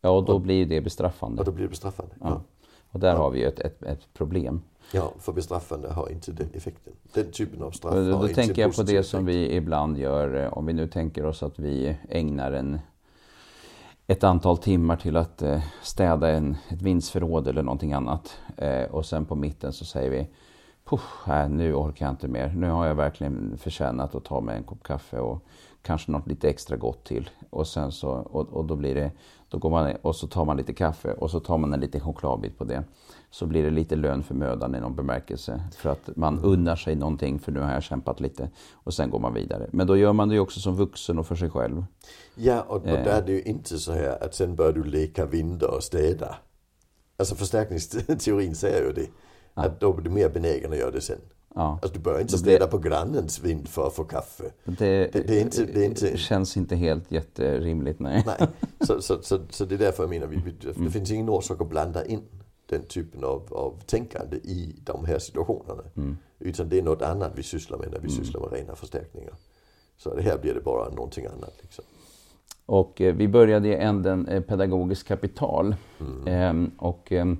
Ja, 0.00 0.10
och 0.10 0.24
då 0.24 0.38
blir 0.38 0.54
ju 0.54 0.64
det 0.64 0.80
bestraffande. 0.80 1.38
Och 1.38 1.46
då 1.46 1.52
blir 1.52 1.64
det 1.64 1.70
bestraffande. 1.70 2.14
Ja. 2.20 2.42
Och 2.90 3.00
där 3.00 3.16
har 3.16 3.30
vi 3.30 3.38
ju 3.40 3.46
ett, 3.46 3.60
ett, 3.60 3.82
ett 3.82 4.14
problem. 4.14 4.62
ja, 4.92 5.12
för 5.18 5.32
bestraffande 5.32 5.88
har 5.92 6.08
inte 6.12 6.32
den 6.32 6.48
effekten. 6.54 6.92
Den 7.14 7.30
typen 7.30 7.62
av 7.62 7.70
straff 7.70 7.94
Och 7.94 8.04
Då, 8.04 8.22
då 8.22 8.28
tänker 8.28 8.62
jag 8.62 8.76
på 8.76 8.82
det 8.82 9.02
som 9.02 9.28
effekt. 9.28 9.36
vi 9.36 9.56
ibland 9.56 9.98
gör, 9.98 10.44
eh, 10.44 10.52
om 10.52 10.66
vi 10.66 10.72
nu 10.72 10.88
tänker 10.88 11.24
oss 11.26 11.42
att 11.42 11.58
vi 11.58 11.96
ägnar 12.08 12.52
en, 12.52 12.78
ett 14.06 14.24
antal 14.24 14.58
timmar 14.58 14.96
till 14.96 15.16
att 15.16 15.42
eh, 15.42 15.62
städa 15.82 16.30
en, 16.30 16.56
ett 16.68 16.82
vindsförråd 16.82 17.48
eller 17.48 17.62
någonting 17.62 17.92
annat. 17.92 18.38
Eh, 18.56 18.84
och 18.84 19.06
sen 19.06 19.24
på 19.24 19.34
mitten 19.34 19.72
så 19.72 19.84
säger 19.84 20.10
vi, 20.10 20.28
Puff, 20.84 21.28
äh, 21.28 21.48
nu 21.48 21.74
orkar 21.74 22.06
jag 22.06 22.12
inte 22.12 22.28
mer. 22.28 22.48
Nu 22.56 22.70
har 22.70 22.86
jag 22.86 22.94
verkligen 22.94 23.58
förtjänat 23.58 24.14
att 24.14 24.24
ta 24.24 24.40
mig 24.40 24.56
en 24.56 24.64
kopp 24.64 24.82
kaffe 24.82 25.18
och 25.18 25.44
kanske 25.82 26.12
något 26.12 26.26
lite 26.26 26.48
extra 26.48 26.76
gott 26.76 27.04
till. 27.04 27.30
Och 27.50 27.66
sen 27.66 27.92
så, 27.92 28.10
och, 28.10 28.48
och 28.48 28.64
då 28.64 28.76
blir 28.76 28.94
det, 28.94 29.10
då 29.48 29.58
går 29.58 29.70
man 29.70 29.92
och 30.02 30.16
så 30.16 30.26
tar 30.26 30.44
man 30.44 30.56
lite 30.56 30.72
kaffe 30.72 31.12
och 31.12 31.30
så 31.30 31.40
tar 31.40 31.58
man 31.58 31.72
en 31.74 31.80
liten 31.80 32.00
chokladbit 32.00 32.58
på 32.58 32.64
det. 32.64 32.84
Så 33.30 33.46
blir 33.46 33.62
det 33.62 33.70
lite 33.70 33.96
lön 33.96 34.22
för 34.22 34.34
mödan 34.34 34.74
i 34.74 34.80
någon 34.80 34.94
bemärkelse. 34.96 35.62
För 35.76 35.90
att 35.90 36.10
man 36.16 36.38
unnar 36.38 36.76
sig 36.76 36.94
någonting 36.94 37.38
för 37.38 37.52
nu 37.52 37.60
har 37.60 37.72
jag 37.72 37.82
kämpat 37.82 38.20
lite. 38.20 38.50
Och 38.72 38.94
sen 38.94 39.10
går 39.10 39.18
man 39.18 39.34
vidare. 39.34 39.66
Men 39.72 39.86
då 39.86 39.96
gör 39.96 40.12
man 40.12 40.28
det 40.28 40.34
ju 40.34 40.40
också 40.40 40.60
som 40.60 40.76
vuxen 40.76 41.18
och 41.18 41.26
för 41.26 41.34
sig 41.34 41.50
själv. 41.50 41.84
Ja, 42.34 42.62
och, 42.62 42.76
och 42.76 42.88
Eh. 42.88 43.04
där 43.04 43.22
är 43.22 43.26
det 43.26 43.32
ju 43.32 43.42
inte 43.42 43.78
så 43.78 43.92
här 43.92 44.24
att 44.24 44.34
sen 44.34 44.56
börjar 44.56 44.72
du 44.72 44.84
leka 44.84 45.26
vinda 45.26 45.68
och 45.68 45.82
städa. 45.82 46.36
Alltså 47.16 47.34
förstärkningsteorin 47.34 48.54
säger 48.54 48.82
ju 48.82 48.92
det. 48.92 49.06
Att 49.54 49.80
då 49.80 49.92
blir 49.92 50.04
du 50.04 50.10
mer 50.10 50.28
benägen 50.28 50.72
att 50.72 50.78
göra 50.78 50.90
det 50.90 51.00
sen. 51.00 51.18
Ja. 51.54 51.78
Alltså 51.82 51.98
du 51.98 52.00
börjar 52.04 52.20
inte 52.20 52.38
städa 52.38 52.66
på 52.66 52.78
grannens 52.78 53.40
vind 53.40 53.68
för 53.68 53.86
att 53.86 53.94
få 53.94 54.04
kaffe. 54.04 54.44
Det, 54.64 55.12
Det- 55.12 55.26
det 55.26 55.40
inte- 55.40 55.64
det 55.64 55.84
inte- 55.84 56.16
känns 56.16 56.56
inte 56.56 56.76
helt 56.76 57.12
jätterimligt. 57.12 58.00
Nej. 58.00 58.24
Nej, 58.26 58.48
så, 58.80 59.02
så, 59.02 59.22
så, 59.22 59.38
så 59.50 59.64
det 59.64 59.74
är 59.74 59.78
därför 59.78 60.02
jag 60.02 60.10
menar, 60.10 60.26
vi, 60.26 60.36
vi, 60.36 60.54
Mm. 60.70 60.84
det 60.84 60.90
finns 60.90 61.10
ingen 61.10 61.28
orsak 61.28 61.60
att 61.60 61.68
blanda 61.70 62.06
in 62.06 62.22
den 62.66 62.82
typen 62.82 63.24
av, 63.24 63.42
av 63.50 63.80
tänkande 63.86 64.36
i 64.36 64.76
de 64.84 65.04
här 65.04 65.18
situationerna. 65.18 65.82
Mm. 65.96 66.16
Utan 66.38 66.68
det 66.68 66.78
är 66.78 66.82
något 66.82 67.02
annat 67.02 67.32
vi 67.34 67.42
sysslar 67.42 67.78
med 67.78 67.92
när 67.92 67.98
vi 68.00 68.08
sysslar 68.08 68.40
med 68.40 68.52
rena 68.52 68.74
förstärkningar. 68.74 69.34
Så 69.96 70.14
det 70.14 70.22
här 70.22 70.38
blir 70.38 70.54
det 70.54 70.60
bara 70.60 70.88
någonting 70.88 71.26
annat. 71.26 71.54
Liksom. 71.60 71.84
Och 72.66 73.00
eh, 73.00 73.14
vi 73.14 73.28
började 73.28 73.68
i 73.68 73.74
änden 73.74 74.28
eh, 74.28 74.42
pedagogiskt 74.42 75.08
kapital. 75.08 75.74
Mm. 76.00 76.26
Ehm, 76.26 76.70
och 76.78 77.12
ehm, 77.12 77.38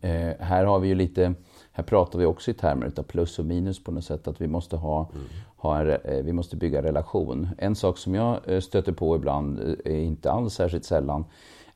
eh, 0.00 0.30
här 0.38 0.64
har 0.64 0.78
vi 0.78 0.88
ju 0.88 0.94
lite, 0.94 1.34
här 1.72 1.84
pratar 1.84 2.18
vi 2.18 2.24
också 2.24 2.50
i 2.50 2.54
termer 2.54 2.92
av 2.96 3.02
plus 3.02 3.38
och 3.38 3.44
minus 3.44 3.84
på 3.84 3.92
något 3.92 4.04
sätt. 4.04 4.28
Att 4.28 4.40
vi 4.40 4.46
måste 4.46 4.76
ha, 4.76 5.10
Mm. 5.14 5.26
ha 5.56 5.86
eh, 5.86 6.22
vi 6.24 6.32
måste 6.32 6.56
bygga 6.56 6.82
relation. 6.82 7.48
En 7.58 7.74
sak 7.76 7.98
som 7.98 8.14
jag 8.14 8.38
eh, 8.46 8.60
stöter 8.60 8.92
på 8.92 9.16
ibland, 9.16 9.76
eh, 9.84 10.06
inte 10.06 10.30
alls 10.30 10.54
särskilt 10.54 10.84
sällan, 10.84 11.24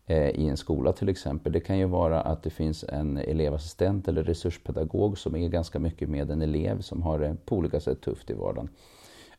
eh, 0.07 0.29
i 0.29 0.49
en 0.49 0.57
skola 0.57 0.93
till 0.93 1.09
exempel. 1.09 1.53
Det 1.53 1.61
kan 1.61 1.79
ju 1.79 1.85
vara 1.87 2.21
att 2.21 2.43
det 2.43 2.51
finns 2.51 2.85
en 2.89 3.17
elevassistent 3.17 4.09
eller 4.09 4.23
resurspedagog 4.23 5.19
som 5.19 5.37
är 5.37 5.49
ganska 5.49 5.79
mycket 5.79 6.09
med 6.09 6.31
en 6.31 6.43
elev 6.43 6.81
som 6.81 7.03
har 7.03 7.19
det 7.19 7.37
på 7.47 7.57
olika 7.57 7.81
sätt 7.81 8.01
tufft 8.01 8.31
i 8.31 8.35
vardagen. 8.35 8.69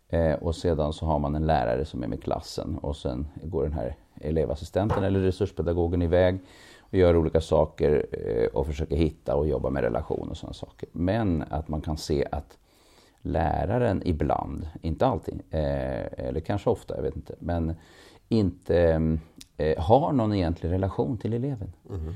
Eh, 0.10 0.34
och 0.34 0.56
sedan 0.56 0.94
så 0.94 1.06
har 1.06 1.20
man 1.20 1.36
en 1.36 1.46
lärare 1.48 1.86
som 1.86 2.04
är 2.04 2.08
med 2.08 2.24
klassen 2.24 2.78
och 2.78 2.96
sen 2.96 3.28
går 3.44 3.64
den 3.64 3.74
här 3.74 3.96
elevassistenten 4.22 5.04
eller 5.04 5.20
resurspedagogen 5.20 6.02
iväg 6.02 6.40
och 6.96 7.00
gör 7.00 7.18
olika 7.18 7.42
saker 7.42 8.06
eh, 8.12 8.46
och 8.46 8.68
försöker 8.68 8.96
hitta 8.96 9.36
och 9.36 9.48
jobba 9.48 9.70
med 9.70 9.84
relation 9.84 10.30
och 10.30 10.38
sådana 10.38 10.54
saker. 10.54 10.90
Men 10.92 11.44
att 11.50 11.68
man 11.68 11.82
kan 11.82 11.98
se 11.98 12.26
att 12.32 12.58
läraren 13.22 14.02
ibland, 14.06 14.68
inte 14.82 15.06
alltid, 15.06 15.42
eh, 15.50 16.28
eller 16.28 16.40
kanske 16.40 16.70
ofta, 16.70 16.96
jag 16.96 17.04
vet 17.04 17.16
inte, 17.16 17.36
men 17.40 17.76
inte 18.30 19.18
eh, 19.58 19.84
har 19.84 20.14
någon 20.14 20.34
egentlig 20.34 20.72
relation 20.72 21.18
till 21.18 21.34
eleven. 21.34 21.74
Mm 21.90 22.14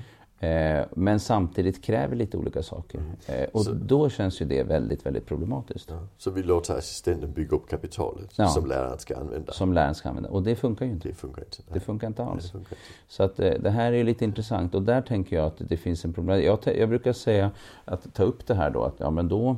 men 0.94 1.20
samtidigt 1.20 1.84
kräver 1.84 2.16
lite 2.16 2.38
olika 2.38 2.64
saker. 2.64 3.02
Eh, 3.28 3.44
och 3.54 3.62
Så- 3.62 3.72
då 3.74 4.10
känns 4.10 4.42
ju 4.42 4.46
det 4.46 4.64
väldigt, 4.64 5.06
väldigt 5.06 5.26
problematiskt. 5.26 5.90
Ja. 5.90 6.08
Så 6.18 6.32
vi 6.32 6.44
låter 6.44 6.78
assistenten 6.78 7.34
bygga 7.34 7.56
upp 7.56 7.70
kapitalet 7.70 8.30
Ja. 8.36 8.48
som 8.48 8.66
läraren 8.68 9.00
ska 9.00 9.18
använda. 9.18 9.54
Som 9.54 9.74
läraren 9.74 9.96
ska 9.96 10.10
använda. 10.10 10.30
Och 10.30 10.44
det 10.44 10.56
funkar 10.56 10.86
ju 10.86 10.92
inte. 10.92 11.08
Det 11.08 11.14
funkar 11.16 11.42
inte. 11.42 11.58
Nej. 11.68 11.74
Det 11.74 11.80
funkar 11.80 12.08
inte 12.08 12.24
Nej, 12.24 12.32
alls. 12.32 12.44
det 12.46 12.52
funkar 12.52 12.72
inte. 12.76 12.84
Så 13.08 13.24
att 13.24 13.40
eh, 13.40 13.54
det 13.60 13.70
här 13.70 13.92
är 13.94 14.04
lite 14.04 14.26
intressant 14.26 14.76
och 14.76 14.82
där 14.84 15.02
tänker 15.02 15.36
jag 15.36 15.46
att 15.46 15.58
det 15.58 15.78
finns 15.78 16.06
en 16.06 16.14
problem. 16.14 16.42
Jag, 16.42 16.60
jag 16.78 16.90
brukar 16.90 17.14
säga 17.14 17.52
att 17.86 18.14
ta 18.14 18.24
upp 18.24 18.48
det 18.48 18.54
här 18.56 18.70
då 18.70 18.84
att 18.84 18.96
ja 18.98 19.10
men 19.10 19.28
då, 19.28 19.58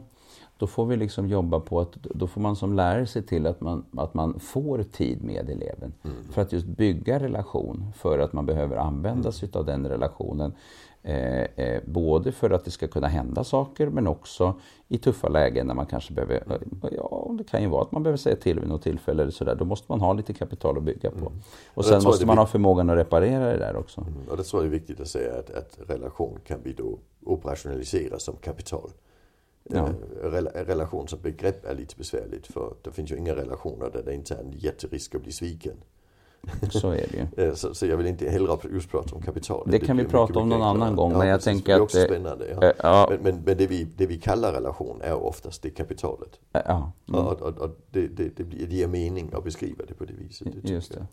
då 0.61 0.67
får 0.67 0.85
vi 0.85 0.97
liksom 0.97 1.27
jobba 1.27 1.59
på 1.59 1.79
att 1.79 1.93
då 2.03 2.27
får 2.27 2.41
man 2.41 2.55
som 2.55 2.73
lärare 2.73 3.07
se 3.07 3.21
till 3.21 3.47
att 3.47 3.61
man, 3.61 3.85
att 3.97 4.13
man 4.13 4.39
får 4.39 4.83
tid 4.83 5.23
med 5.23 5.49
eleven. 5.49 5.93
För 6.31 6.41
att 6.41 6.51
just 6.51 6.65
bygga 6.65 7.19
relation 7.19 7.91
för 7.95 8.19
att 8.19 8.33
man 8.33 8.45
behöver 8.45 8.75
använda 8.75 9.31
sig 9.31 9.49
av 9.53 9.65
den 9.65 9.87
relationen. 9.87 10.53
Eh, 11.03 11.41
eh, 11.41 11.81
både 11.85 12.31
för 12.31 12.49
att 12.49 12.65
det 12.65 12.71
ska 12.71 12.87
kunna 12.87 13.07
hända 13.07 13.43
saker 13.43 13.89
men 13.89 14.07
också 14.07 14.53
i 14.87 14.97
tuffa 14.97 15.29
lägen 15.29 15.67
när 15.67 15.73
man 15.73 15.85
kanske 15.85 16.13
behöver, 16.13 16.35
eh, 16.35 16.89
ja 16.91 17.27
det 17.37 17.43
kan 17.43 17.61
ju 17.61 17.67
vara 17.67 17.81
att 17.81 17.91
man 17.91 18.03
behöver 18.03 18.17
säga 18.17 18.35
till 18.35 18.59
vid 18.59 18.69
något 18.69 18.83
tillfälle 18.83 19.21
eller 19.21 19.31
sådär. 19.31 19.55
Då 19.55 19.65
måste 19.65 19.85
man 19.89 20.01
ha 20.01 20.13
lite 20.13 20.33
kapital 20.33 20.77
att 20.77 20.83
bygga 20.83 21.11
på. 21.11 21.25
Och 21.25 21.31
jag 21.75 21.85
sen 21.85 22.03
måste 22.03 22.25
man 22.25 22.37
ha 22.37 22.45
förmågan 22.45 22.89
att 22.89 22.97
reparera 22.97 23.45
det 23.45 23.57
där 23.57 23.75
också. 23.75 24.01
Mm. 24.01 24.13
Och 24.29 24.37
det 24.37 24.43
tror 24.43 24.61
jag 24.61 24.67
är 24.67 24.71
viktigt 24.71 24.99
att 24.99 25.07
säga 25.07 25.39
att, 25.39 25.49
att 25.49 25.79
relation 25.87 26.39
kan 26.47 26.59
vi 26.63 26.73
då 26.73 26.97
operationalisera 27.25 28.19
som 28.19 28.35
kapital. 28.35 28.89
Ja. 29.73 29.87
Eh, 29.87 30.31
rela- 30.31 30.65
relation 30.65 31.07
som 31.07 31.19
begrepp 31.21 31.65
är 31.65 31.75
lite 31.75 31.95
besvärligt 31.97 32.47
för 32.47 32.73
det 32.81 32.91
finns 32.91 33.11
ju 33.11 33.17
inga 33.17 33.35
relationer 33.35 33.89
där 33.93 34.03
det 34.03 34.13
inte 34.13 34.33
är 34.35 34.39
en 34.39 34.51
jätterisk 34.51 35.15
att 35.15 35.21
bli 35.21 35.31
sviken. 35.31 35.75
Så 36.71 36.89
är 36.91 37.07
det 37.11 37.27
ju. 37.37 37.47
Eh, 37.47 37.53
Så, 37.53 37.73
så 37.73 37.85
jag 37.85 37.97
vill 37.97 38.07
inte 38.07 38.29
hellre 38.29 38.57
just 38.71 38.89
prata 38.89 39.15
om 39.15 39.21
kapital. 39.21 39.67
Det 39.71 39.79
kan 39.79 39.97
vi 39.97 40.03
prata 40.05 40.39
om 40.39 40.49
någon 40.49 40.61
annan 40.61 40.95
gång, 40.95 41.11
Ja, 41.11 41.17
men 41.17 41.27
jag 41.27 41.37
precis. 41.37 41.45
tänker 41.45 41.65
det 41.67 41.71
är 41.71 41.75
att, 41.75 41.81
också 41.81 41.97
eh, 41.99 42.05
spännande. 42.05 42.45
Ja. 42.61 42.63
Eh, 42.67 42.73
Ja, 42.83 43.07
Men, 43.09 43.19
men, 43.23 43.43
men 43.45 43.57
det, 43.57 43.67
vi, 43.67 43.83
det 43.97 44.05
vi 44.05 44.17
kallar 44.17 44.53
relation 44.53 45.01
är 45.01 45.13
oftast 45.13 45.61
det 45.61 45.69
kapitalet. 45.69 46.39
ja, 46.51 46.91
mm, 47.09 47.25
Och, 47.25 47.41
och, 47.41 47.57
och 47.57 47.77
det, 47.91 48.07
det, 48.07 48.37
det, 48.37 48.43
det 48.43 48.75
ger 48.75 48.87
mening 48.87 49.29
att 49.33 49.43
beskriva 49.43 49.83
det 49.87 49.93
på 49.93 50.05
det 50.05 50.13
viset. 50.13 50.47
Det 50.63 50.69
just 50.69 50.91
det. 50.93 51.07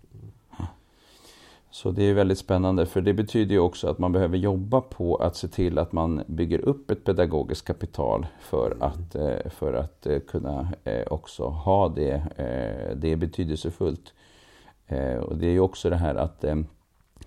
Så 1.70 1.90
det 1.90 2.02
är 2.02 2.14
väldigt 2.14 2.38
spännande 2.38 2.86
för 2.86 3.00
det 3.00 3.12
betyder 3.14 3.54
ju 3.54 3.58
också 3.60 3.88
att 3.88 3.98
man 3.98 4.12
behöver 4.12 4.36
jobba 4.38 4.80
på 4.80 5.16
att 5.16 5.36
se 5.36 5.48
till 5.48 5.78
att 5.78 5.92
man 5.92 6.22
bygger 6.26 6.58
upp 6.58 6.90
ett 6.90 7.04
pedagogiskt 7.04 7.66
kapital 7.66 8.26
för 8.40 8.76
att, 8.80 9.14
eh, 9.14 9.50
för 9.50 9.74
att 9.74 10.06
eh, 10.06 10.18
kunna 10.18 10.68
eh, 10.84 11.02
också 11.10 11.44
ha 11.48 11.88
det. 11.88 12.22
Det 12.96 13.12
är 13.12 13.16
betydelsefullt. 13.16 14.14
Och 15.20 15.36
det 15.36 15.46
är 15.46 15.50
ju 15.50 15.60
också 15.60 15.90
det 15.90 15.96
här 15.96 16.14
att 16.14 16.44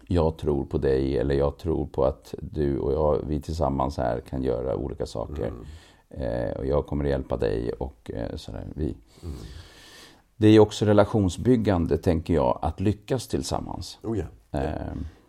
jag 0.08 0.38
tror 0.38 0.66
på 0.66 0.78
dig 0.78 1.18
eller 1.18 1.36
jag 1.36 1.58
tror 1.58 1.86
på 1.86 2.06
att 2.06 2.34
du 2.42 2.80
och 2.80 2.94
jag, 2.94 3.20
vi 3.28 3.42
tillsammans 3.42 3.98
här 3.98 4.20
kan 4.30 4.44
göra 4.44 4.76
olika 4.76 5.06
saker. 5.06 5.52
Eh, 6.10 6.52
Och 6.58 6.66
jag 6.66 6.86
kommer 6.86 7.04
att 7.04 7.10
hjälpa 7.10 7.38
dig 7.38 7.72
och 7.74 8.12
sådär. 8.36 8.66
Vi, 8.76 8.96
det 10.42 10.48
är 10.48 10.60
också 10.60 10.86
relationsbyggande, 10.86 11.98
tänker 11.98 12.34
jag, 12.34 12.60
att 12.62 12.80
lyckas 12.80 13.28
tillsammans. 13.28 14.00
Oh 14.04 14.18
ja, 14.18 14.26
Eh, 14.60 14.72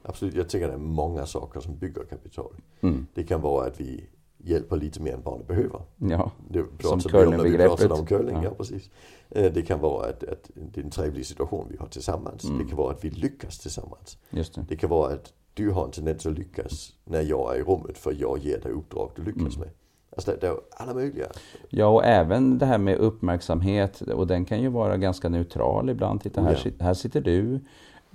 absolut. 0.03 0.35
Jag 0.35 0.49
tycker 0.49 0.67
det 0.69 0.73
är 0.75 0.79
många 0.79 1.27
saker 1.27 1.61
som 1.61 1.79
bygger 1.79 2.05
kapital. 2.05 2.53
Mm. 2.81 3.07
Det 3.15 3.23
kan 3.25 3.41
vara 3.41 3.67
att 3.67 3.81
vi 3.81 4.05
hjälper 4.39 4.77
lite 4.77 5.01
mer 5.03 5.15
än 5.15 5.23
barnet 5.23 5.47
behöver. 5.49 5.81
ja, 5.97 6.31
Det 6.49 6.65
Som 6.83 7.01
curlingbegreppet. 7.01 7.91
om 7.91 8.07
curling. 8.07 8.37
Ja. 8.37 8.43
Ja. 8.45 8.51
precis. 8.51 8.91
Eh, 9.31 9.53
Det 9.53 9.63
kan 9.63 9.81
vara 9.81 10.09
att, 10.09 10.25
att 10.25 10.51
det 10.55 10.81
är 10.81 10.85
en 10.85 10.91
trevlig 10.91 11.27
situation 11.27 11.67
vi 11.71 11.77
har 11.77 11.87
tillsammans. 11.87 12.45
Mm. 12.45 12.59
Det 12.59 12.65
kan 12.65 12.77
vara 12.77 12.93
att 12.93 13.05
vi 13.05 13.11
lyckas 13.11 13.59
tillsammans. 13.59 14.19
just 14.31 14.55
det. 14.55 14.65
Det 14.69 14.77
kan 14.77 14.91
vara 14.91 15.13
att 15.13 15.33
du 15.55 15.71
har 15.71 15.85
en 15.85 15.91
tendens 15.91 16.27
att 16.27 16.33
lyckas 16.39 16.93
när 17.05 17.23
jag 17.23 17.55
är 17.57 17.61
i 17.61 17.63
rummet 17.63 17.99
för 17.99 18.15
jag 18.19 18.39
ger 18.39 18.61
dig 18.61 18.73
uppdrag 18.73 19.11
du 19.17 19.23
lyckas 19.23 19.57
Mm. 19.57 19.59
med. 19.61 19.71
Alltså 20.17 20.31
det, 20.31 20.37
det 20.41 20.55
alla 20.71 20.95
möjliga. 20.95 21.27
Ja, 21.69 21.87
och 21.87 22.05
även 22.05 22.59
det 22.59 22.67
här 22.67 22.79
med 22.79 22.97
uppmärksamhet. 22.97 24.01
Och 24.01 24.27
den 24.27 24.45
kan 24.45 24.61
ju 24.63 24.69
vara 24.69 24.97
ganska 24.97 25.29
neutral 25.29 25.91
ibland. 25.91 26.23
Titta, 26.23 26.43
här, 26.43 26.59
ja. 26.65 26.85
här 26.85 26.95
sitter 26.95 27.21
du 27.21 27.61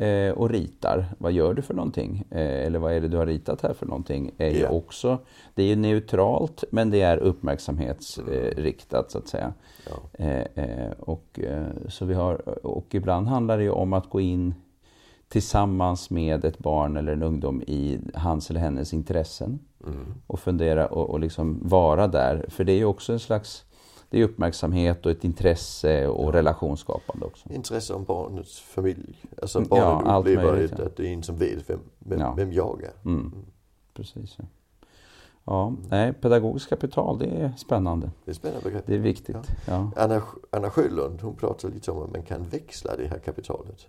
eh, 0.06 0.32
och 0.32 0.50
ritar. 0.50 1.06
Vad 1.18 1.32
gör 1.32 1.54
du 1.54 1.62
för 1.62 1.74
någonting? 1.74 2.24
Eh, 2.32 2.66
eller 2.66 2.80
vad 2.80 2.94
är 2.94 3.02
det 3.02 3.08
du 3.08 3.18
har 3.18 3.26
ritat 3.26 3.62
här 3.62 3.74
för 3.74 3.86
någonting? 3.86 4.32
Är 4.38 4.50
ju 4.50 4.60
Ja. 4.60 4.70
också, 4.70 5.18
det 5.56 5.64
är 5.64 5.68
ju 5.68 5.76
neutralt, 5.76 6.64
men 6.72 6.90
det 6.90 7.02
är 7.02 7.18
uppmärksamhetsriktat 7.18 9.06
eh, 9.06 9.10
så 9.10 9.18
att 9.18 9.28
säga. 9.28 9.54
Ja. 9.90 10.26
Eh, 10.26 10.64
eh, 10.64 10.92
och, 11.00 11.40
eh, 11.40 11.66
så 11.88 12.06
vi 12.06 12.14
har, 12.14 12.66
och 12.66 12.96
ibland 12.96 13.28
handlar 13.28 13.58
det 13.58 13.64
ju 13.64 13.72
om 13.72 13.94
att 13.94 14.10
gå 14.10 14.22
in 14.22 14.54
tillsammans 15.30 16.10
med 16.10 16.46
ett 16.46 16.60
barn 16.60 16.98
eller 16.98 17.14
en 17.14 17.24
ungdom 17.24 17.62
i 17.62 18.00
hans 18.14 18.50
eller 18.50 18.60
hennes 18.60 18.94
intressen. 18.94 19.60
Mm. 19.88 20.14
Och 20.28 20.40
fundera 20.40 20.88
och, 20.88 21.10
och 21.10 21.20
liksom 21.20 21.60
vara 21.64 22.08
där. 22.08 22.46
För 22.50 22.64
det 22.64 22.72
är 22.72 22.78
ju 22.78 22.86
också 22.86 23.14
en 23.14 23.20
slags 23.20 23.64
det 24.10 24.20
är 24.20 24.24
uppmärksamhet 24.24 25.06
och 25.06 25.12
ett 25.12 25.24
intresse 25.24 26.08
och 26.08 26.34
relationsskapande 26.34 27.26
också. 27.26 27.50
Intresse 27.54 27.94
om 27.94 28.04
barnets 28.04 28.60
familj. 28.60 29.24
Alltså 29.42 29.58
Mm, 29.60 29.70
barnet 29.70 30.06
ja, 30.06 30.12
allt 30.12 30.28
upplever 30.28 30.52
möjligt, 30.52 30.74
att, 30.74 30.80
ja. 30.80 30.86
att 30.86 30.96
det 30.96 31.08
är 31.08 31.14
en 31.14 31.24
som 31.24 31.36
vet 31.36 31.70
vem, 31.70 31.80
vem, 32.00 32.20
Ja. 32.20 32.34
vem 32.38 32.52
jag 32.52 32.84
är. 32.84 33.10
Mm. 33.10 33.34
Precis. 33.94 34.36
Ja. 34.40 34.46
ja, 35.46 35.74
nej, 35.90 36.14
pedagogiskt 36.14 36.70
kapital, 36.70 37.20
det 37.20 37.26
är 37.26 37.54
spännande. 37.58 38.12
Det 38.26 38.32
är 38.32 38.36
spännande 38.36 38.64
begrepp. 38.64 38.84
Det 38.88 38.96
är 38.96 39.00
viktigt. 39.00 39.38
Ja. 39.68 39.92
Anna, 39.96 40.22
Anna 40.52 40.70
Sjölund 40.70 41.22
hon 41.22 41.36
pratar 41.36 41.70
lite 41.70 41.92
om 41.92 42.04
att 42.04 42.12
man 42.12 42.24
kan 42.24 42.44
växla 42.44 42.96
det 42.96 43.08
här 43.08 43.20
kapitalet. 43.20 43.88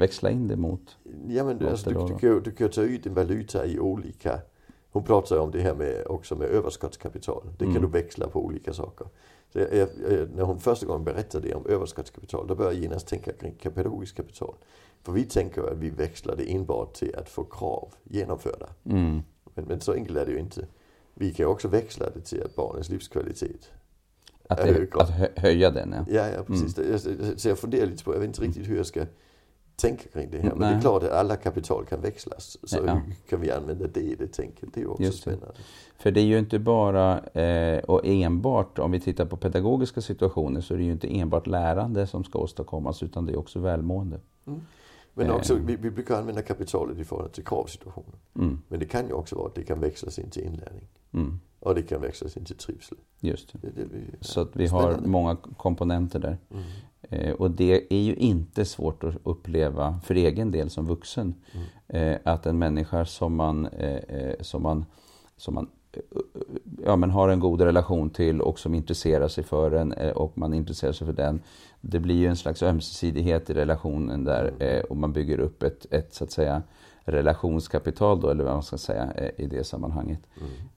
Växla 0.00 0.30
in 0.30 0.48
det 0.48 0.56
mot. 0.56 0.96
Ja 1.28 1.44
men 1.44 1.66
alltså, 1.68 1.90
du, 1.90 2.06
du, 2.06 2.18
kan, 2.18 2.42
du 2.42 2.50
kan 2.50 2.70
ta 2.70 2.82
ut 2.82 3.06
en 3.06 3.14
valuta 3.14 3.66
i 3.66 3.78
olika 3.78 4.40
Hon 4.92 5.04
pratar 5.04 5.38
om 5.38 5.50
det 5.50 5.60
här 5.60 5.74
med 5.74 6.06
också 6.06 6.34
med 6.36 6.48
överskottskapital. 6.48 7.42
Det 7.58 7.64
kan 7.64 7.70
Mm. 7.76 7.82
du 7.82 7.88
växla 7.88 8.28
på 8.28 8.44
olika 8.44 8.72
saker. 8.72 9.06
Jag, 9.52 9.72
jag, 9.72 9.88
när 10.34 10.42
hon 10.42 10.60
första 10.60 10.86
gången 10.86 11.04
berättade 11.04 11.48
det 11.48 11.54
om 11.54 11.66
överskottskapital 11.66 12.46
då 12.46 12.54
började 12.54 12.74
jag 12.76 12.82
genast 12.82 13.06
tänka 13.06 13.32
kring 13.32 13.54
pedagogiskt 13.74 14.16
kapital. 14.16 14.54
För 15.02 15.12
vi 15.12 15.24
tänker 15.24 15.62
att 15.72 15.78
vi 15.78 15.90
växlar 15.90 16.36
det 16.36 16.52
enbart 16.52 16.94
till 16.94 17.16
att 17.16 17.28
få 17.28 17.44
krav 17.44 17.94
genomförda. 18.04 18.66
Mm. 18.84 19.20
Men, 19.54 19.64
men 19.64 19.80
så 19.80 19.92
enkelt 19.92 20.18
är 20.18 20.26
det 20.26 20.32
ju 20.32 20.38
inte. 20.38 20.66
Vi 21.14 21.32
kan 21.34 21.46
också 21.46 21.68
växla 21.68 22.10
det 22.14 22.20
till 22.20 22.42
att 22.42 22.56
barnens 22.56 22.88
livskvalitet 22.88 23.70
Att, 24.48 24.58
det, 24.58 24.88
att 24.94 25.10
hö- 25.10 25.28
höja 25.36 25.70
den, 25.70 25.92
ja. 25.92 26.04
Ja, 26.08 26.28
ja 26.36 26.42
precis. 26.42 26.78
Mm. 26.78 26.90
Jag- 26.90 27.40
Så 27.40 27.48
jag 27.48 27.58
funderar 27.58 27.86
lite 27.86 28.04
på, 28.04 28.14
jag 28.14 28.20
vet 28.20 28.26
inte 28.26 28.42
riktigt 28.42 28.68
hur 28.68 28.76
jag 28.76 28.86
ska 28.86 29.06
tänka 29.80 30.08
kring 30.08 30.30
det 30.30 30.38
här. 30.38 30.50
Men 30.50 30.58
det 30.58 30.66
är 30.66 30.70
Nej. 30.72 30.80
klart 30.80 31.02
att 31.02 31.10
alla 31.10 31.36
kapital 31.36 31.84
kan 31.84 32.00
växlas. 32.00 32.58
Så 32.62 32.78
Ja. 32.86 33.00
kan 33.28 33.40
vi 33.40 33.50
använda 33.50 33.86
det 33.86 34.00
i 34.00 34.14
det 34.14 34.26
tänket? 34.32 34.68
Det 34.74 34.80
är 34.80 34.82
ju 34.82 34.88
också 34.88 35.02
Just 35.02 35.24
det. 35.24 35.30
spännande. 35.30 35.60
För 35.98 36.10
det 36.10 36.20
är 36.20 36.24
ju 36.24 36.38
inte 36.38 36.58
bara 36.58 37.18
eh, 37.18 37.78
och 37.78 38.00
enbart, 38.06 38.78
om 38.78 38.90
vi 38.90 39.00
tittar 39.00 39.24
på 39.26 39.36
pedagogiska 39.36 40.00
situationer, 40.00 40.60
så 40.60 40.74
är 40.74 40.78
det 40.78 40.84
ju 40.84 40.92
inte 40.92 41.16
enbart 41.18 41.46
lärande 41.46 42.06
som 42.06 42.24
ska 42.24 42.38
åstadkommas, 42.38 43.02
utan 43.02 43.26
det 43.26 43.32
är 43.32 43.38
också 43.38 43.58
välmående. 43.58 44.20
Men 45.14 45.26
Eh. 45.26 45.34
också, 45.34 45.54
vi, 45.54 45.76
vi 45.76 45.90
brukar 45.90 46.18
använda 46.18 46.42
kapitalet 46.42 46.98
i 46.98 47.04
förhållande 47.04 47.34
till 47.34 47.44
kravsituationen. 47.44 48.16
Mm. 48.36 48.58
Men 48.68 48.78
det 48.80 48.86
kan 48.86 49.06
ju 49.06 49.12
också 49.12 49.36
vara 49.36 49.46
att 49.46 49.54
det 49.54 49.62
kan 49.62 49.80
växlas 49.80 50.18
in 50.18 50.30
till 50.30 50.42
inlärning. 50.44 50.88
Mm. 51.12 51.40
Och 51.60 51.74
det 51.74 51.82
kan 51.82 52.00
växlas 52.00 52.36
in 52.36 52.44
till 52.44 52.56
trivsel. 52.56 52.98
Just 53.20 53.52
det. 53.52 53.58
Det, 53.58 53.70
det, 53.82 53.88
vi, 53.92 54.04
Så 54.20 54.40
att 54.40 54.56
vi 54.56 54.66
har 54.66 54.96
många 55.04 55.36
komponenter 55.36 56.18
där. 56.18 56.38
Mm. 56.50 56.62
Eh, 57.02 57.32
och 57.32 57.50
det 57.50 57.94
är 57.94 58.00
ju 58.00 58.14
inte 58.14 58.64
svårt 58.64 59.04
att 59.04 59.14
uppleva 59.24 60.00
för 60.04 60.14
egen 60.14 60.50
del 60.50 60.70
som 60.70 60.86
vuxen. 60.86 61.34
Mm. 61.52 61.66
Eh, 62.12 62.18
att 62.24 62.46
en 62.46 62.58
människa 62.58 63.04
som 63.04 63.36
man, 63.36 63.66
eh, 63.66 64.34
som 64.40 64.62
man, 64.62 64.84
som 65.36 65.54
man 65.54 65.68
ja, 66.84 66.96
men 66.96 67.10
har 67.10 67.28
en 67.28 67.40
god 67.40 67.60
relation 67.60 68.10
till 68.10 68.40
och 68.40 68.58
som 68.58 68.74
intresserar 68.74 69.28
sig 69.28 69.44
för 69.44 69.72
en 69.72 69.92
och 69.92 70.38
man 70.38 70.54
intresserar 70.54 70.92
sig 70.92 71.06
för 71.06 71.14
den. 71.14 71.40
Det 71.80 72.00
blir 72.00 72.14
ju 72.14 72.26
en 72.26 72.36
slags 72.36 72.62
ömsesidighet 72.62 73.50
i 73.50 73.54
relationen 73.54 74.24
där 74.24 74.52
mm. 74.58 74.84
och 74.90 74.96
man 74.96 75.12
bygger 75.12 75.40
upp 75.40 75.62
ett, 75.62 75.86
ett 75.90 76.14
så 76.14 76.24
att 76.24 76.30
säga 76.30 76.62
relationskapital 77.04 78.20
då, 78.20 78.30
eller 78.30 78.44
vad 78.44 78.52
man 78.52 78.62
ska 78.62 78.78
säga 78.78 79.12
i 79.36 79.46
det 79.46 79.64
sammanhanget. 79.64 80.20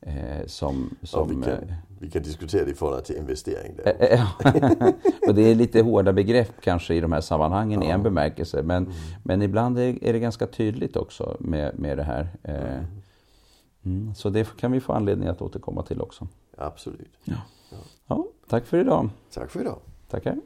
Mm. 0.04 0.48
som, 0.48 0.96
som, 1.02 1.30
ja, 1.32 1.36
vi, 1.36 1.46
kan, 1.46 1.76
vi 2.00 2.10
kan 2.10 2.24
diskutera 2.24 2.66
det 2.66 2.72
i 2.72 2.74
förhållande 2.74 3.06
till 3.06 3.18
investering. 3.18 3.76
Och 5.28 5.36
det 5.36 5.42
är 5.42 5.56
lite 5.56 5.82
hårda 5.82 6.14
begrepp 6.14 6.62
kanske 6.62 6.94
i 6.96 7.00
de 7.00 7.12
här 7.12 7.22
sammanhangen 7.22 7.82
ja. 7.82 7.88
i 7.88 7.92
en 7.92 8.04
bemärkelse. 8.04 8.64
Men, 8.64 8.84
mm. 8.84 8.96
men 9.24 9.42
ibland 9.42 9.80
är, 9.80 10.04
är, 10.04 10.14
det 10.14 10.20
ganska 10.20 10.48
tydligt 10.48 10.96
också 10.96 11.38
med, 11.40 11.80
med 11.80 11.98
det 11.98 12.04
här. 12.04 12.30
Mm. 12.44 12.86
Mm, 13.86 14.16
så 14.16 14.30
det 14.30 14.58
kan 14.58 14.72
vi 14.72 14.80
få 14.80 14.94
anledning 14.94 15.28
att 15.28 15.42
återkomma 15.42 15.84
till 15.84 16.02
också. 16.02 16.28
Absolut. 16.58 17.12
Ja. 17.24 17.36
Ja. 17.72 17.78
ja 18.08 18.26
tack 18.48 18.66
för 18.66 18.78
idag. 18.78 19.10
Tack 19.34 19.52
för 19.52 19.62
idag. 19.62 19.80
Tackar. 20.10 20.38